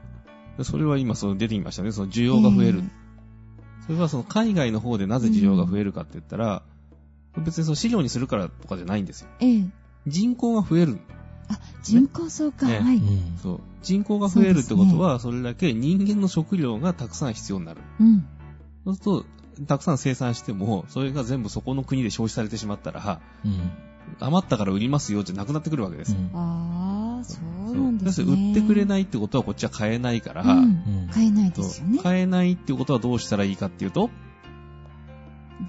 [0.62, 1.92] それは今その出てきましたね。
[1.92, 2.82] その需要が増える。
[3.86, 6.62] それはその海外の方でなぜ需要が増えるかって言ったら、
[7.38, 9.28] 別にその飼料にするからとかじゃないんですよ。
[9.40, 9.64] ええ。
[10.06, 10.98] 人口が増える。
[11.48, 12.66] あ、人口増加。
[12.66, 12.96] ねはい。
[12.96, 13.60] うんそう。
[13.82, 17.80] 人口が増えるってことは、それだけ人間の食料がたくさん必要になる。
[18.00, 18.26] うん。
[18.84, 23.70] そうすると、たくさん生産しても、それが全部そこの国で消費されてしまったら、うん。
[24.20, 26.16] 余ったから売りますよじゃなくなってくるわけです。
[26.34, 26.93] ああ、
[27.24, 27.40] そ
[27.72, 28.32] うなんですね。
[28.32, 31.98] 売ってくれないってことはこっちは買えないから、うんうん買えないですよね。
[32.02, 34.10] 買えないっていうことはどうしたらいいかっていうと、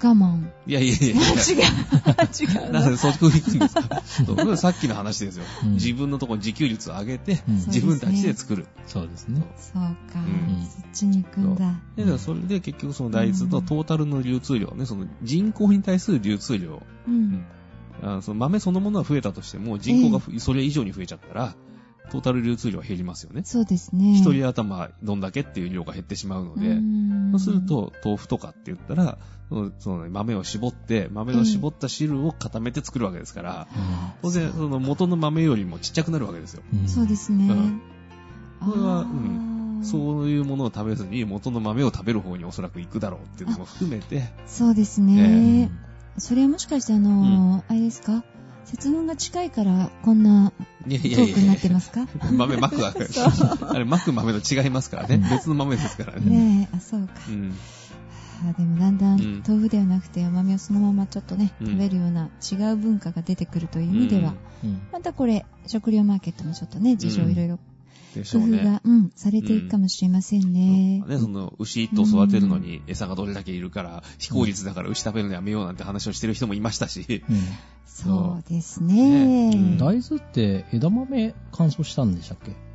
[0.02, 0.50] 我慢。
[0.66, 1.16] いやいやいやいや。
[1.16, 2.58] 違う。
[2.60, 2.80] 違うの。
[2.80, 4.56] なんでそこ行くんですか？
[4.58, 5.44] さっきの話ですよ。
[5.64, 8.66] うん自分のところに自給率を上げて、うん自分たちで作る。
[8.86, 9.42] そうですね。
[9.56, 11.80] そうか、うんそっちに行くんだ。
[11.96, 17.44] でだからそれで結局その大豆のトータルの流通量ね、その人口に対する流通量、うん。
[18.02, 21.54] あその豆そのものは増えたとしても、人口がふそれ以上に増えちゃったら、
[22.10, 23.42] トータル流通量は減りますよね。
[23.44, 24.14] そうですね。
[24.14, 26.78] 一人頭どんだけっていう量が減ってしまうので、
[27.32, 29.18] そうする、と豆腐とかって言ったら、
[29.78, 33.68] その豆を絞って、豆の絞った汁を固めて作るわけですから、
[34.22, 36.62] 当然その元の豆よりもちっちゃくなるわけですよ。
[36.72, 37.48] うんそうですね。
[37.48, 37.80] うん
[38.58, 45.70] これはあーそういうものを食べずに元の豆を食べる方におそらく行くだろうっていうのも含めて、そうですうねん。
[46.18, 48.24] それはもしかしてあのーあれですか？
[48.64, 50.50] 節分が近いからこんな
[50.82, 52.06] トークになってますか？
[52.32, 53.00] 豆まくわけ。
[53.04, 53.20] です。
[53.22, 55.18] あれ、まく豆と違いますからね。
[55.30, 56.30] 別の豆ですからね。
[56.30, 57.12] ねえ、あ、そうか。
[57.28, 57.54] うん。
[58.48, 59.42] あでもだんだんうん。
[59.46, 61.66] 豆腐ではなくてお豆をそのままちょっとね、うん。
[61.68, 64.80] 食べるような違う文化が出てくるという意味では、うん。
[64.92, 67.30] またこれ、食料マーケットもちょっとね、事情うん。
[67.30, 67.58] いろいろ
[68.16, 68.58] でしょうね。
[68.58, 71.04] 工夫が、うん、されていくかもしれませんね。
[71.06, 77.22] ね、その、牛一頭育てるのに餌がどれだけいるから、非効率だから牛食べるのやめようなんて話をしてる人もいましたし。
[77.28, 77.36] うん
[77.96, 79.48] そうですね。
[79.48, 82.65] ねうん大豆って枝豆乾燥したんでしたっけ？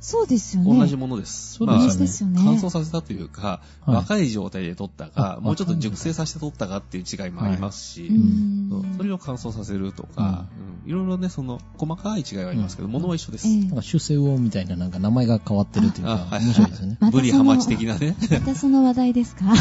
[0.00, 0.78] そうですよね。
[0.78, 1.54] 同じものです。
[1.54, 2.40] そうですよね。
[2.42, 10.46] 乾燥させたというか、はい若い状態で取ったか、あもうちょっと熟成させて取ったかっていう違いもありますし、うんそれを乾燥させるとか、
[10.84, 13.46] うんいろいろね、その、細かい違いはありますけど、ものは一緒です。
[13.46, 16.98] ええなんか、主世王みたいななんか名前が変わってるというか、面白いですよね。
[17.12, 18.16] ブリハマチ的なね。
[18.30, 19.44] またその 話題ですか？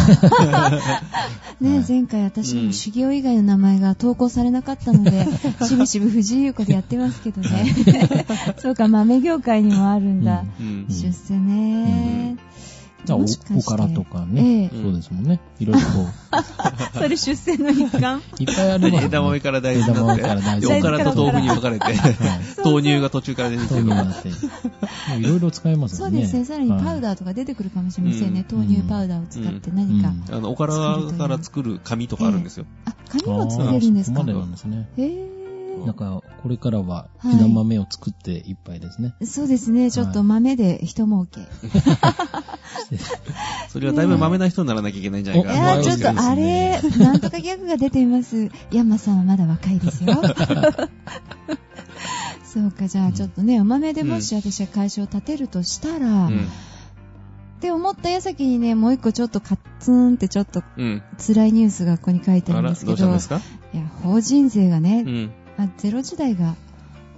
[1.59, 5.27] ねはい前回私うんも修行以外の名前が投稿されなかったので、
[5.67, 7.75] しぶしぶ藤井優子でやってますけどね。
[8.59, 10.28] そうか、豆業界にもあるんだ。
[10.59, 12.37] うん出世ね。
[13.05, 13.19] じゃあ、
[13.57, 15.39] おからとかね、ええそうですもんね。
[15.57, 16.09] いろいろこ
[16.99, 18.17] それ出世の一環？
[18.17, 19.05] う、いっぱいありますよね。
[19.07, 21.95] 枝豆から大豆になって、枝豆から大豆でおからと豆腐に分かれて、はい
[22.63, 25.17] 豆乳が途中から出てきてるって。
[25.17, 26.11] いろいろ使えますよね。
[26.11, 26.43] そうですね。
[26.45, 27.01] さらにパウー。
[27.01, 28.45] ダーとか出てくるかもしれませんね。
[28.51, 30.09] う豆乳パウダーを使って何か。
[30.09, 30.73] うんあの、おから
[31.17, 32.65] から作る紙とかあるんですよ。
[32.83, 34.19] あ、紙も作れるんですか？
[34.19, 34.89] あーそこまでなんですね。
[34.97, 35.38] へぇ
[35.85, 39.13] なんか、これからははい枝豆を作っていっぱいですね。
[39.23, 39.91] そうですね。
[39.91, 41.41] ちょっと豆で一儲け。
[43.69, 48.49] それはだいぶ豆な人にならなきゃいけないんじゃないかいなとやー、ちょっとあれ、なんとかギャグが出ています。
[48.71, 50.21] 山さんはまだ若いですよ。
[52.43, 56.39] そうか、じゃあちょっとね、お豆でもし私は会社を立てるとしたら、うん。
[56.39, 61.03] って思った矢先にね、もう一個ちょっとカッツンってちょっとうん。
[61.17, 63.57] 辛いニュースがここに書いてあるんですけど、どうしたんですか？
[63.73, 65.31] いや、法人税がね、うん。
[65.63, 66.55] あゼロ時代が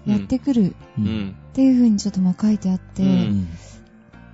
[0.05, 0.75] やってくる。
[1.51, 3.03] っていう風にちょっとまあ書いてあって。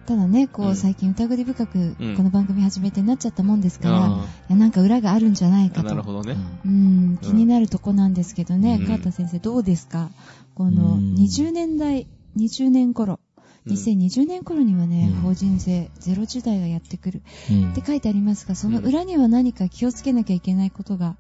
[0.06, 0.76] ただね、こううん。
[0.78, 2.16] 最近疑り深くうん。
[2.16, 4.26] この番組始めてなっちゃったもんですから、いあ。
[4.50, 5.90] やなんか裏があるんじゃないあ、かと。
[5.90, 6.38] なるほどね。
[6.66, 8.88] うん、気になるとこなんですけどね、うん。
[8.88, 10.10] 川田先生どうですか？
[10.56, 11.16] このうん。
[11.16, 13.20] 20年代、20年頃、
[13.66, 13.74] うん。
[13.74, 15.22] 2020年頃にはね、うん。
[15.24, 17.22] 法人税ゼロ時代がやってくる。
[17.52, 17.72] うん。
[17.72, 21.18] って書いてありますが、その裏には何か気をつけなきゃいけないことが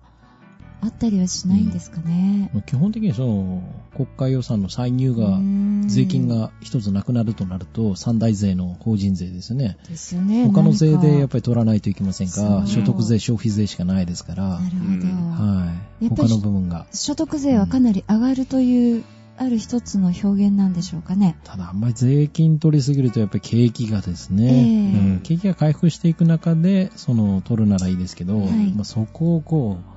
[0.81, 2.49] あったりはしないんですかね。
[2.53, 3.63] まあ基本的にその、
[3.95, 9.77] 国家予算の歳入が、うん税金が一つなくなるとなると、三大税の法人税ですね。
[9.87, 10.45] ですよね。
[10.47, 14.91] 他の税でやっぱぱり取らないといけませんが、そう所得税、消費税しかないですから、なるほど。
[14.91, 16.09] うんはい。
[16.09, 16.87] 他の部分が。
[16.91, 19.03] 所得税はかなり上がるという、
[19.39, 21.37] ある一つの表現なんでしょうかね。
[21.43, 29.96] ただ、あんまり税金取りすぎると、やっぱり景気がですね、ええうん景気が回復していく中で、その、取るならいいですけど、はいまあ、そこをこう、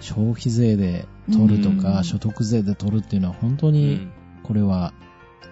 [0.00, 2.04] 消費税で取るとか、うん。
[2.04, 4.12] 所得税で取るっていうのは、本当うに、ん。
[4.42, 4.92] これは、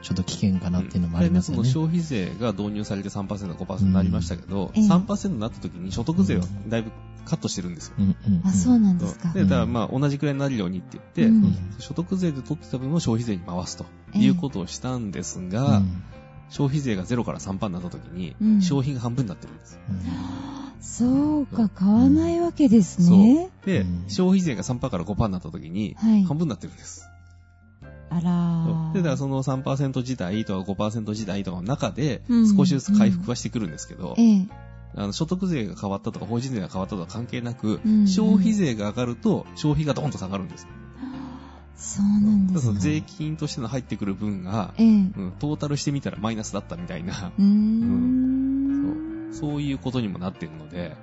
[0.03, 1.69] ちょっと危険かなっていうのもありますよね。
[1.69, 6.93] その消費税が導入されて3%、5%になりましたけど、うんええ3%になった時に所得税はだいぶ
[7.25, 7.95] カットしてるんですよ。
[7.99, 8.47] うんうんうん。
[8.47, 9.33] あ、そうなんですか。
[9.33, 11.57] で、だからまあ同じくらいになるようにって言って、うん。
[11.81, 14.23] 所得税で取ってた分を消費税に回すとええ。
[14.23, 16.03] いうことをしたんですが、うん。
[16.51, 18.63] 消費税が0から3%になった時に、うん。
[18.63, 19.81] 消費が半分になってるんです。
[19.91, 23.51] うんそうか、買わないわけですね。
[23.65, 27.09] で、うん消費税が3%から5%になった時に、はい半分になってるんです。
[28.11, 28.93] あらー。
[28.93, 34.49] で、だからその3%時代とか5%時代とかの中でうん、少しずつ回復はしてくるんですけど、ええ。
[34.95, 40.69] あの所得税が変わったとか法人税が変わったとか関係なく、うん消費税が上がると消費がドンと下がるんですよ。
[41.77, 42.55] そうなんですね。
[42.55, 44.87] だからその税金としての入ってくる分が、ええ。
[44.87, 49.16] ううん、トータルしてみたらマイナスだったみたいな、ーん。
[49.33, 50.97] そういうことにもなってるので、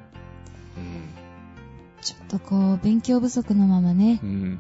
[2.03, 4.59] ちょっとこう、勉強不足のままねう、ん、うん、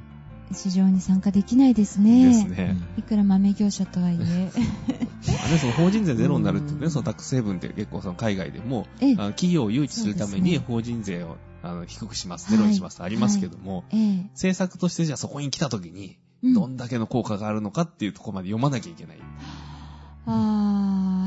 [0.53, 2.25] 市場に参加できないですね。
[2.25, 2.77] ですね。
[2.97, 4.17] いくら豆業者とはいえ。
[4.17, 6.91] まあね、その法人税ゼロになるっていうね、うん。
[6.91, 14.23] そのタックス成分って結構その海外でも、企業を誘致するために法人税をあの低くします、はいゼロにしますとありますけども、ええ。
[14.31, 16.53] 政策としてじゃあそこに来た時に、うん。
[16.53, 19.17] どんだけの効果があるのかっていうところまで読まなきゃいけない。
[20.25, 20.33] ああ、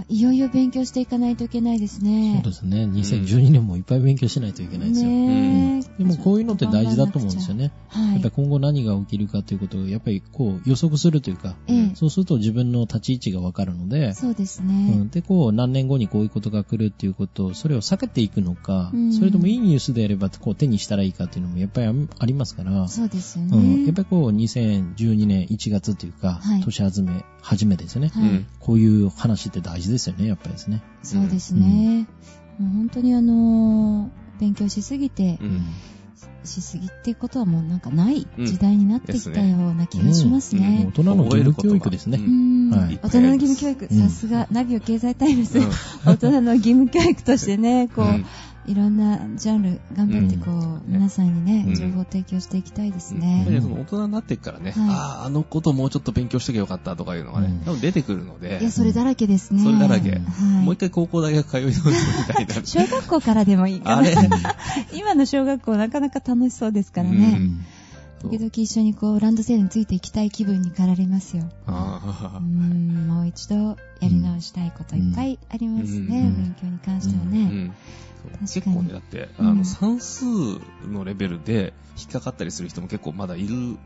[0.09, 2.41] いよいよ勉強していかないといけないですね。
[2.43, 2.85] そうですね。
[2.85, 5.09] 2012年もいっぱい勉強しないといけないですよ。
[5.11, 5.99] ねえ。
[5.99, 7.73] でもこういうのって大事だと思うんですよね。
[7.89, 8.31] はいやっぱり。
[8.37, 11.91] 今後何が起きるかということを、やっぱりこう予測するというか、ええ。
[11.95, 15.09] そうすると自分の立ち位置がわかるので、そうですうねん。
[15.09, 24.03] で、こう何年後にこういうことが来るっていうことを、それを避けていくのか、うんそれともいいニュースであればこう手にしたらいいかっていうのもやっぱりあありますから、そうですようん、やねっぱ。
[24.03, 30.83] りこう2012年1月というか、はい年始め、初めですよね、はいうんこういう話って大事ですよね、やっぱりですね。
[31.03, 32.07] そうですね。
[32.59, 35.63] もう本当にあのー、勉強しすぎてう、ん。
[36.45, 38.47] しすぎっていうことはもうなんかないうん。
[38.47, 40.85] 時代になってきたような気がしますもうね。
[40.89, 40.91] 大。
[40.93, 42.19] 人の義務教育ですね。
[42.19, 45.71] 大人の義務教育、うんさすが、ナビオ経済タイムズ、うん。
[46.07, 48.27] 大人の義務教育としてね、こう、うん
[48.67, 53.61] いろんなジャンル頑張ってこう、皆さんにね、うん情報を提供していきたいですやっぱりね。
[53.61, 59.63] その大人になってからね、はいああ、あのこともうちょっと勉強しときゃよかったとかいうのがね、うん多分出てくるのでいや、、それだらけですね。
[59.63, 60.21] それだらけはい
[60.65, 61.83] もう一回高校大学通い直す
[62.29, 62.55] みたいな。
[62.67, 64.09] 小学校からでもいいかな。
[64.93, 67.41] 今の小学校なかなか楽しそうですからうね。
[68.27, 71.45] ん時々一緒にこう、ランドセルについていきたい気分に駆られますよ。
[71.67, 77.39] あうーん、もう一度やり直したいこといっぱいありますね、うん勉強に関してはね。
[77.39, 77.75] ーうん
[78.27, 78.49] 確かに。
[78.49, 79.59] 結構ね、だって、あうん。
[79.59, 80.25] の、算数
[80.89, 83.77] のレベルで引っかかったりする人も結構まだいる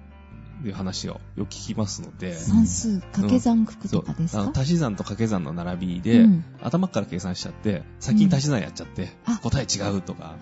[0.61, 6.45] っていう話をよく聞きますので、算数、掛け算九九そうとかですか、あの足し算と掛け算の並びで、うん。
[6.63, 9.39] 頭から計算しちゃって、先に足し算やっちゃって、あ。
[9.43, 10.37] 答え違うとか。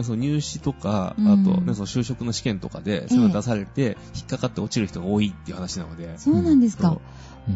[0.00, 6.98] ねその入試とか、あとね、その就職の試験とかで、そういうの出されて、引っかかって落ちる人が多いっていう話なので、そうなんですか。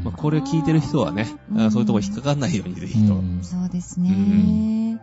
[0.02, 1.26] まあ、これ聞いてる人はね、
[1.70, 3.20] そういうとこ引っかかんないようにぜひと。
[3.42, 4.10] そうですね。
[4.10, 5.00] うん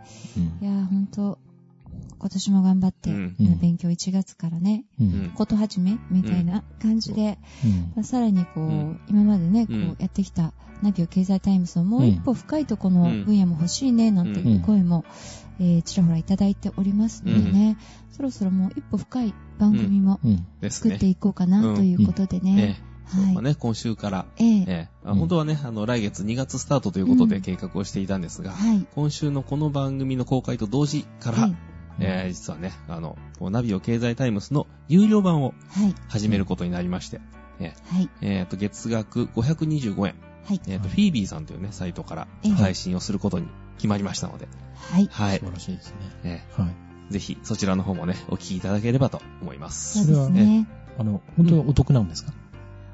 [0.61, 1.37] いや、ほんと、
[2.19, 3.35] 今年も頑張って、うん。
[3.39, 5.25] うん勉強1月からね、ううん。
[5.27, 7.67] んこと始めみたいな感じで、う。
[7.67, 7.71] ん。
[7.95, 8.99] まあさらにこう、うん。
[9.09, 9.81] 今までね、こうん。
[9.91, 15.05] うやってきたナビオ経済タイムズのもう一歩深いとこの分野も欲しいね、なんていう声も、
[15.59, 17.77] えーちらほらいただいておりますのでね、
[18.11, 20.19] そろそろもう一歩深い番組も
[20.69, 21.05] 作って。
[21.07, 22.81] いこうかなということでえね。
[23.05, 23.43] はい。
[23.43, 24.57] ね、今週から、ええ。
[24.59, 24.89] ええ。
[25.03, 27.29] あうん本当はね、あの、来月2月スタートということうん。
[27.29, 28.87] で計画をしていたんですが、はい。
[28.95, 31.55] 今週のこの番組の公開と同時から、はい。
[32.01, 35.95] えー実はね、あの、ナビオ経済タイムスの有料版をはい。
[36.07, 37.21] 始めることになりまして、
[37.59, 38.09] えはい。
[38.21, 40.61] えーと、月額525円、はい。
[40.67, 43.47] えーと、フィービーさんというね、サイトからええ配信をすることに
[43.77, 45.07] 決まりましたので、はい。
[45.11, 45.45] はい素。
[45.45, 45.95] 晴らしいですね。
[46.23, 46.75] えはい。
[47.09, 50.05] ーぜひ、そちらの方もね、お聞きいただければと思います。
[50.05, 50.67] そうですね。
[50.97, 52.31] あの、本当にお得なんですか、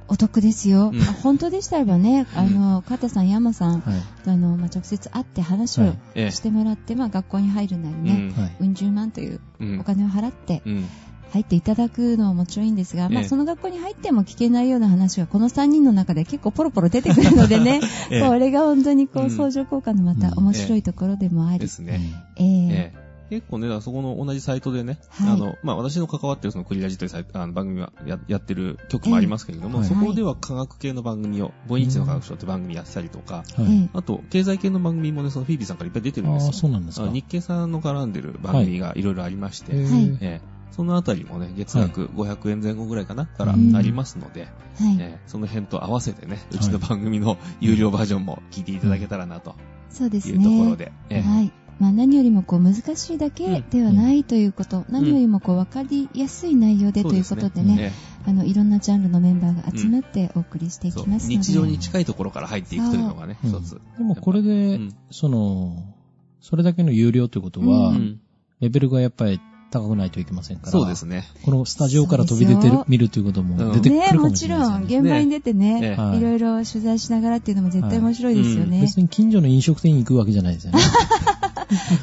[0.08, 0.92] お得ですよ。
[0.94, 4.30] うんあ本当でしたらばね、あの、カタさん、ヤマさん、はい。
[4.30, 8.34] あの、まあ、直接会って話をしてもらって、まあ、学校に入るなりうね。
[8.60, 10.86] うん十万といううんお金を払ってうん。
[11.32, 22.00] 入っていただくのはもちろんいいんですが、まあ、ええその学校に入っても聞けないような話がこの3人の中で結構ポロポロ出てくるのでね、ええこれが本当にこう相乗効果のまた面白いところでもあり、ですね。
[22.38, 25.34] ええええ結構ね、そこの同じサイトでね、はい。
[25.34, 33.72] あの、まあ、私の関わってるそのクリラジというサイト、あの番組はややってる曲もありますけれども、ええそこでは科学系の番組を、ボイニッチの科学賞って番組やってたりとか、はい。
[33.72, 36.48] ええあと、経済系の番組もね、そのフィービーさんからいっぱい出てるんですよ。
[36.48, 37.06] ああ、そうなんですか。
[37.08, 40.04] あ日経さんの絡んでる番組がいろいろありまして、えはい。
[40.06, 40.58] ーええ。
[40.72, 43.76] そのあたりもね、月額500円前後ぐらいかな、からうん。
[43.76, 45.20] ありますので、はい、ええ。
[45.26, 49.56] その辺と合わせてね、うちの番組の有料バージョンも聞いていただけたらなと
[49.90, 50.76] そうですいうところね。
[50.78, 51.22] で、ええ。
[51.22, 51.52] はい。
[51.80, 57.94] まあ何よりもこう難しいだけではないということ、何よりもこう分かりやすい内容でということでね、
[58.26, 61.38] えあの、いろんなジャンルのメンバーが集まってお送りしていえそうきますので。
[61.38, 63.80] 日常に近いところから入っていくというのがね、一つ。
[63.98, 65.96] でもこれで、うんその、
[66.42, 68.20] それだけの有料ということは、うん
[68.60, 70.72] レベルがやっぱり高くないといけませんから。
[70.72, 71.26] そうですね。
[71.44, 75.10] このスタジオから飛び出てる見るということも出てくるねかももちろん、しれないですよね。
[75.10, 78.82] 現場に出てね、ええはいいろいろ取材しながらっていうのも絶対面白いですよね。
[78.82, 80.80] 別に近所の飲食店に行くわけじゃないですよね。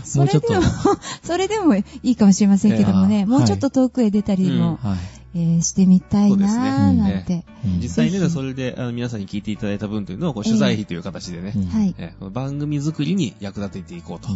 [0.05, 4.99] それでももうちょっと、 それでもいいかもしれませんけどもね、えーもうちょっと遠くへ出たりも、はい。
[5.37, 7.45] えーしてみたいなーなんて。
[7.65, 11.55] うん実際ね、それであの皆さんに聞いていただいた分というのをこう取材費という形でね。
[11.99, 14.29] えこの番組作りに役立てていこうと。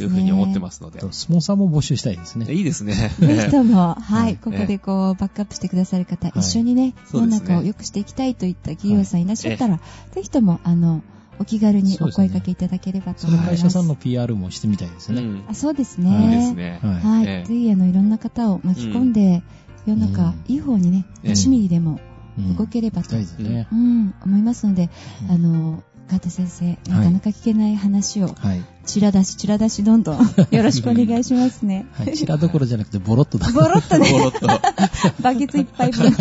[0.00, 1.00] いうふうに思ってますので。
[1.00, 2.52] とスポンサーも募集したいですね。
[2.52, 3.10] いいですね。
[3.18, 9.80] ぜひとも、は はいい、ここでこう、バックアップしてくださる方、はい一緒にね、世の中を良くしていきたいといった企業さんいらっしゃったら、
[10.12, 11.02] ぜひとも、あの、
[11.38, 13.50] お気軽にお声掛けいただければと思います。
[13.50, 15.22] 会社さんの PR もしてみたいですね。
[15.22, 16.36] うんあそうですね。
[16.36, 16.80] ですね。
[16.82, 17.26] はいはい。
[17.26, 19.42] ええぜひ、あの、いろんな方を巻き込んで、
[19.86, 22.00] 世の中、うんいい方にね、ええ1ミリでも
[22.38, 23.68] うん動ければと、したいですね。
[23.72, 24.90] うん、思いますので、
[25.24, 28.64] うんあの、川田先生、なかなか聞けない話を、はい。
[28.84, 30.18] チラ出し、チラ出しどんどん、
[30.50, 31.86] よろしくお願いしますね。
[31.92, 32.16] はい。
[32.16, 33.50] チラどころじゃなくて、ボロッとだ。
[33.50, 34.46] ボロッとね、ボロッと。
[34.46, 34.60] は
[35.20, 36.10] バケツいっぱい分。
[36.14, 36.16] も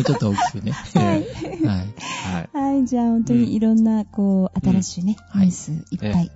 [0.00, 0.72] うちょっと大きくね。
[0.72, 1.04] はい。
[1.04, 1.88] はい。
[2.54, 2.56] い。
[2.56, 6.30] はい、じゃあ本当にいろんな、こう、新しいね、うんニュースいっぱい。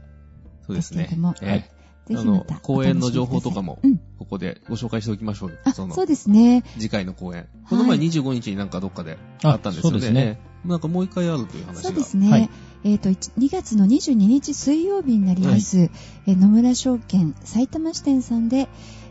[0.67, 1.35] そうですねですけれども。
[1.43, 1.77] ええあ
[2.09, 2.55] ぜひまた。
[2.55, 5.59] の、公演の情報とかもうん、ここでご紹介しておきましょう
[5.93, 6.63] そうですね。
[6.79, 7.47] 次回の公演。
[7.69, 9.97] この前25日になんかどっかであったんですよね。
[9.97, 11.83] あそうですねええなんかもう一回あるという話が。
[11.83, 12.31] そうですね。
[12.31, 12.51] はい。
[12.85, 18.69] えっ、と、1 2月の22日水曜日になります、えー野村証券埼玉支店さんで、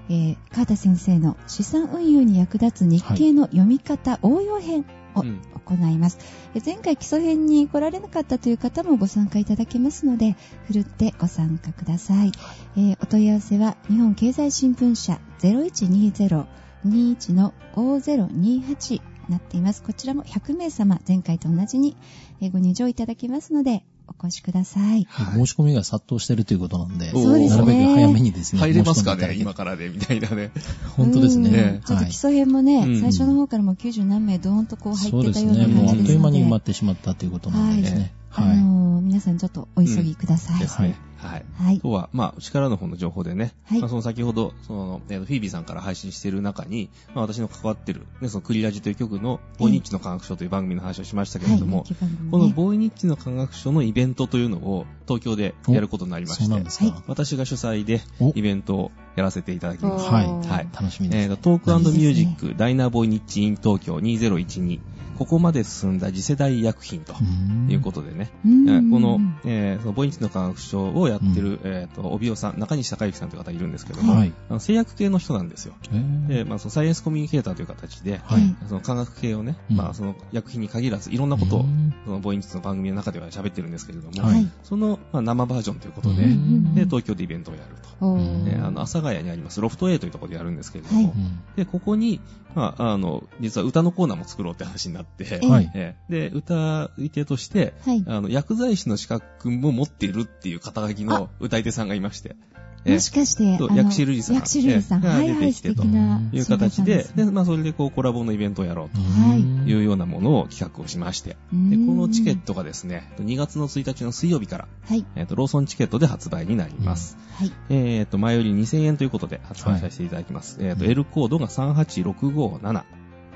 [0.09, 4.85] えー川田先生の資産運用に役立つ日経の読み方応用編
[5.15, 5.41] をうん。
[5.65, 6.19] 行います、
[6.53, 10.35] えー前回基礎編に来られなかったという方もご参加いただけますので、
[10.67, 12.31] ふるってご参加ください。
[12.77, 19.83] えーお問い合わせは日本経済新聞社0120-21の5028なっています。
[19.83, 21.95] こちらも100名様、前回と同じに
[22.41, 25.05] えーご入場いただけますので、お越しください。
[25.09, 28.59] はい申し込みが殺到してるということなんで、そうですねなるべく早めにですね。
[28.61, 30.51] 入れますかね今からで、みたいなね。
[30.95, 31.49] 本当ですね。
[31.49, 35.73] ねはいちょっと基礎編もね、うん最初の方からもう90何名ドーンとこう入そうってたようなですね。
[35.73, 37.99] もうあ感じですので、っという間に埋まってしまったということなんでですね。
[37.99, 38.24] あはい。
[38.41, 40.59] のー皆さんちょっとお急ぎください。
[40.59, 40.97] ですね。
[41.17, 41.45] はい。
[41.57, 41.79] はい。
[41.79, 51.97] とは、まあ、力の方の情報でね、はいまあ、その先ほど、その、えーとフィービーさんから配信している中に、まあ、私の関わってる、ね、そのクリラジという曲の、ボイニッチの科学書という番組の話をしましたけれども、はいね
[52.31, 56.93] このボイニッチの科学書のイベントというのを東京でやることになりまして。
[57.07, 60.09] 私が主催でおイベントをやらせていただきます。
[60.09, 61.23] はいはい楽しみです。
[61.23, 64.79] えーとトークミュージック、ダイナーボイニッチイン東京2012、
[65.17, 74.33] ここまで進んだ次世代医薬品とうんいうことでね、この、えーそのボイニッチの科学書をやってる、えーと、帯尾さん、中西隆之さんという方いるんですけども、はい。
[74.49, 75.73] あの製薬系の人なんですよ。
[75.91, 78.55] えーで、まあ、そのサイエンスコミュニケーターという形で、はい。
[78.67, 84.51] その科学系をね、うんまあ、その薬品に限らず、いろんなことをう、んそのボイニッチの番組の中では喋ってるんですけれども、はいはい。
[84.63, 88.65] その、まあ、生バージョンということで、うんで、東京でイベントをやると。
[88.65, 91.13] あの、阿佐ヶ谷にあります、ロフト A というところでやるんですけれども、
[91.55, 92.19] で、ここに、
[92.55, 95.71] まあ、あの、実は歌のコーナーも作ろうって話になって、えはい。
[95.73, 98.03] えーで、歌い手として、はい。
[98.07, 102.54] あの、薬剤師の資格も持っているっていう肩書きの歌い手さんがいまして、えー
[102.85, 105.05] もしかして、薬師瑠璃さん薬師瑠璃さん。
[105.05, 115.05] ええはいはい、素が出てきてと敵なうんいう形で、で、まあ、それでこう、コラボのイベントをやろうはいというようなものを企画をしまして、でで、このチケットがですね、2月の1日の水曜日から、はい。
[115.15, 117.17] えっ、と、ローソンチケットで発売になります。
[117.37, 117.51] はい。
[117.69, 120.57] えっ、と、前より2000円ということで発売させていただきます。
[120.61, 122.83] えっ、と、うん L コードが38657。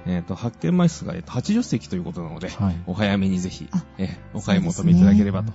[0.06, 2.76] えっ、と、発見枚数が、えーと80席ということなので、はい。
[2.86, 5.54] お早めにぜひあ、えーお買い求めいただければと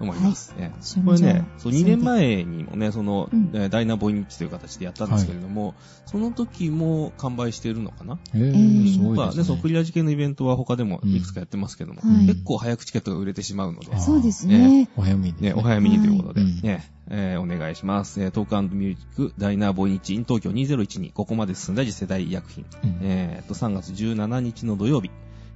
[0.00, 0.54] 思います。
[0.58, 3.50] えーそれじゃあこれね、そう、2年前にもね、その、うん。
[3.54, 5.74] えーダイナボイニッチという形でやったんですけれども、
[6.06, 8.18] その時も完売しているのかな？
[8.34, 9.44] ええーー、すごいまあね、ですね。
[9.44, 12.26] そう、クリア事件のイベントは他でもいくつかやってますけども、はい。
[12.26, 14.88] 結構早くチケットが売れてしまうので、そうですね。
[14.96, 15.48] お早めにね。
[15.50, 18.22] ね、お早めにということで、はいね、えーお願いします。
[18.22, 22.64] えートークミュージック、ダイナーボイニッチイン東京2012、ここまで進んだ次世代医薬品。
[22.82, 22.98] うん。
[23.02, 25.10] えーっと、3月17日の土曜日、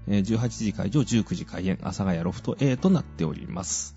[0.07, 3.97] えー18時会場、19時開演、阿佐ヶ谷ロフト A となっております。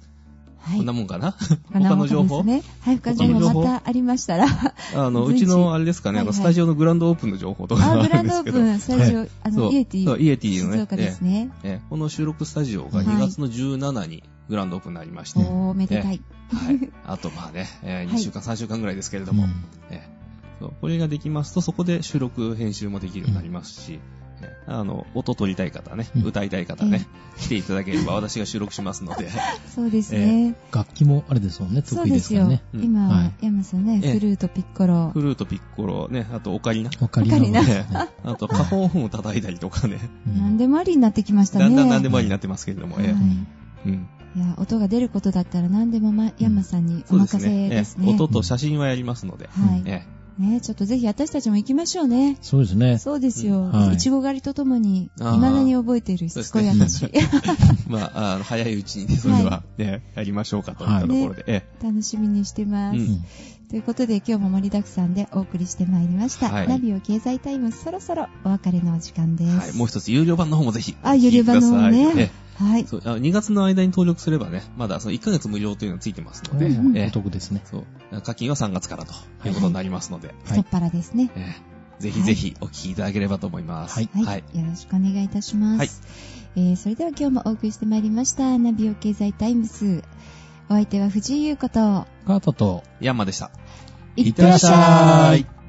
[0.61, 0.77] はい。
[0.77, 1.35] こんなもんかな？
[1.73, 2.63] 他の情報、ね。
[2.81, 3.63] はい、他の情報？
[3.63, 4.45] またありましたら。
[4.95, 6.37] あの、うちのあれですかね、あの、はい。
[6.37, 8.59] はいスタジオのグランドオープンの情報とかあ、るんですけど。
[8.59, 9.73] ドオープン、 スタジオ、あの、そう。
[9.73, 10.05] イエティ。
[10.05, 10.85] そうイエティのね。
[10.85, 11.49] ですね。
[11.63, 13.07] えーこの収録スタジオがはい。
[13.07, 16.21] 2月の17にグランドオープンになりまして、おー、めでたい。
[16.53, 16.89] はい。
[17.05, 18.21] あとまあね、え2はい。
[18.21, 19.49] 週間、3週間ぐらいですけれども、うん。
[19.89, 20.73] えーそう。
[20.79, 24.20] これができますと、そこで収録、編集もできるようになりますし、えー
[24.71, 27.07] あの、音取りたい方ね、うん歌いたい方ね、
[27.37, 29.29] 来ていただければ私が収録しますので、
[29.73, 30.55] そうですね。
[30.71, 32.61] 楽器もあれですもんね、得意そうですからね。。
[32.73, 35.21] うんは今い、山さんね、ええフルート、ピッコロフ。
[35.21, 37.61] ルート、ピッコロ、ね、あとオカリナ、オカリナ。
[38.23, 41.65] あとカホンを叩いたりとかね、うん何でもありになってきましたね。
[41.65, 43.47] だんだん何でもありになってますけれども、はいえーうん
[43.85, 47.67] うんいや、音が出ることだったら何でもま、山さんにお任せね。
[47.67, 48.05] ですね。
[48.07, 49.81] えー音と写真はやりますので、はい。
[49.85, 52.37] えーね、ちょっとぜひ私たちも行きましょうね。
[52.41, 52.97] そうですね。
[52.97, 53.59] そうですよ。
[53.59, 57.05] うんはいいちご狩りとともに、未あーだに覚えているしつこい私。
[57.87, 61.43] まあ、あの早いうちにね、それではね、やりましょうかといったところで。
[61.47, 62.97] え楽しみにしてます。
[62.97, 63.25] うんうん
[63.71, 66.49] ということで今日も盛りだくさんでお送りしてまいりました。
[66.49, 69.49] はいナビオ経済タイムズそろそろお別れのお時間です。
[69.49, 69.73] えはい。
[69.75, 70.93] もう一つ、有料版の方もぜひ。
[71.01, 72.31] あ有料版の方ね
[72.61, 72.87] はいえ。
[72.87, 77.61] そうあ2月の間に登録すればね、まだその1ヶ月無料というのがついてますので、うんええお得ですね。
[77.65, 78.21] そう。
[78.21, 79.13] 課金は3月からと
[79.47, 81.31] いうことになりますので、はい太っ腹ですね。
[81.35, 83.95] ええぜひぜひお聞きいただければと思います。
[83.95, 85.79] はいはい、よろしくお願いいたします。
[85.79, 85.89] はい
[86.55, 90.03] えーそれでは今日もお送りしてまいりました、ナビオ経済タイムズ。
[90.69, 93.51] お相手は藤井優子と、カートと、ヤンマでした。
[94.15, 95.60] いってらっしゃい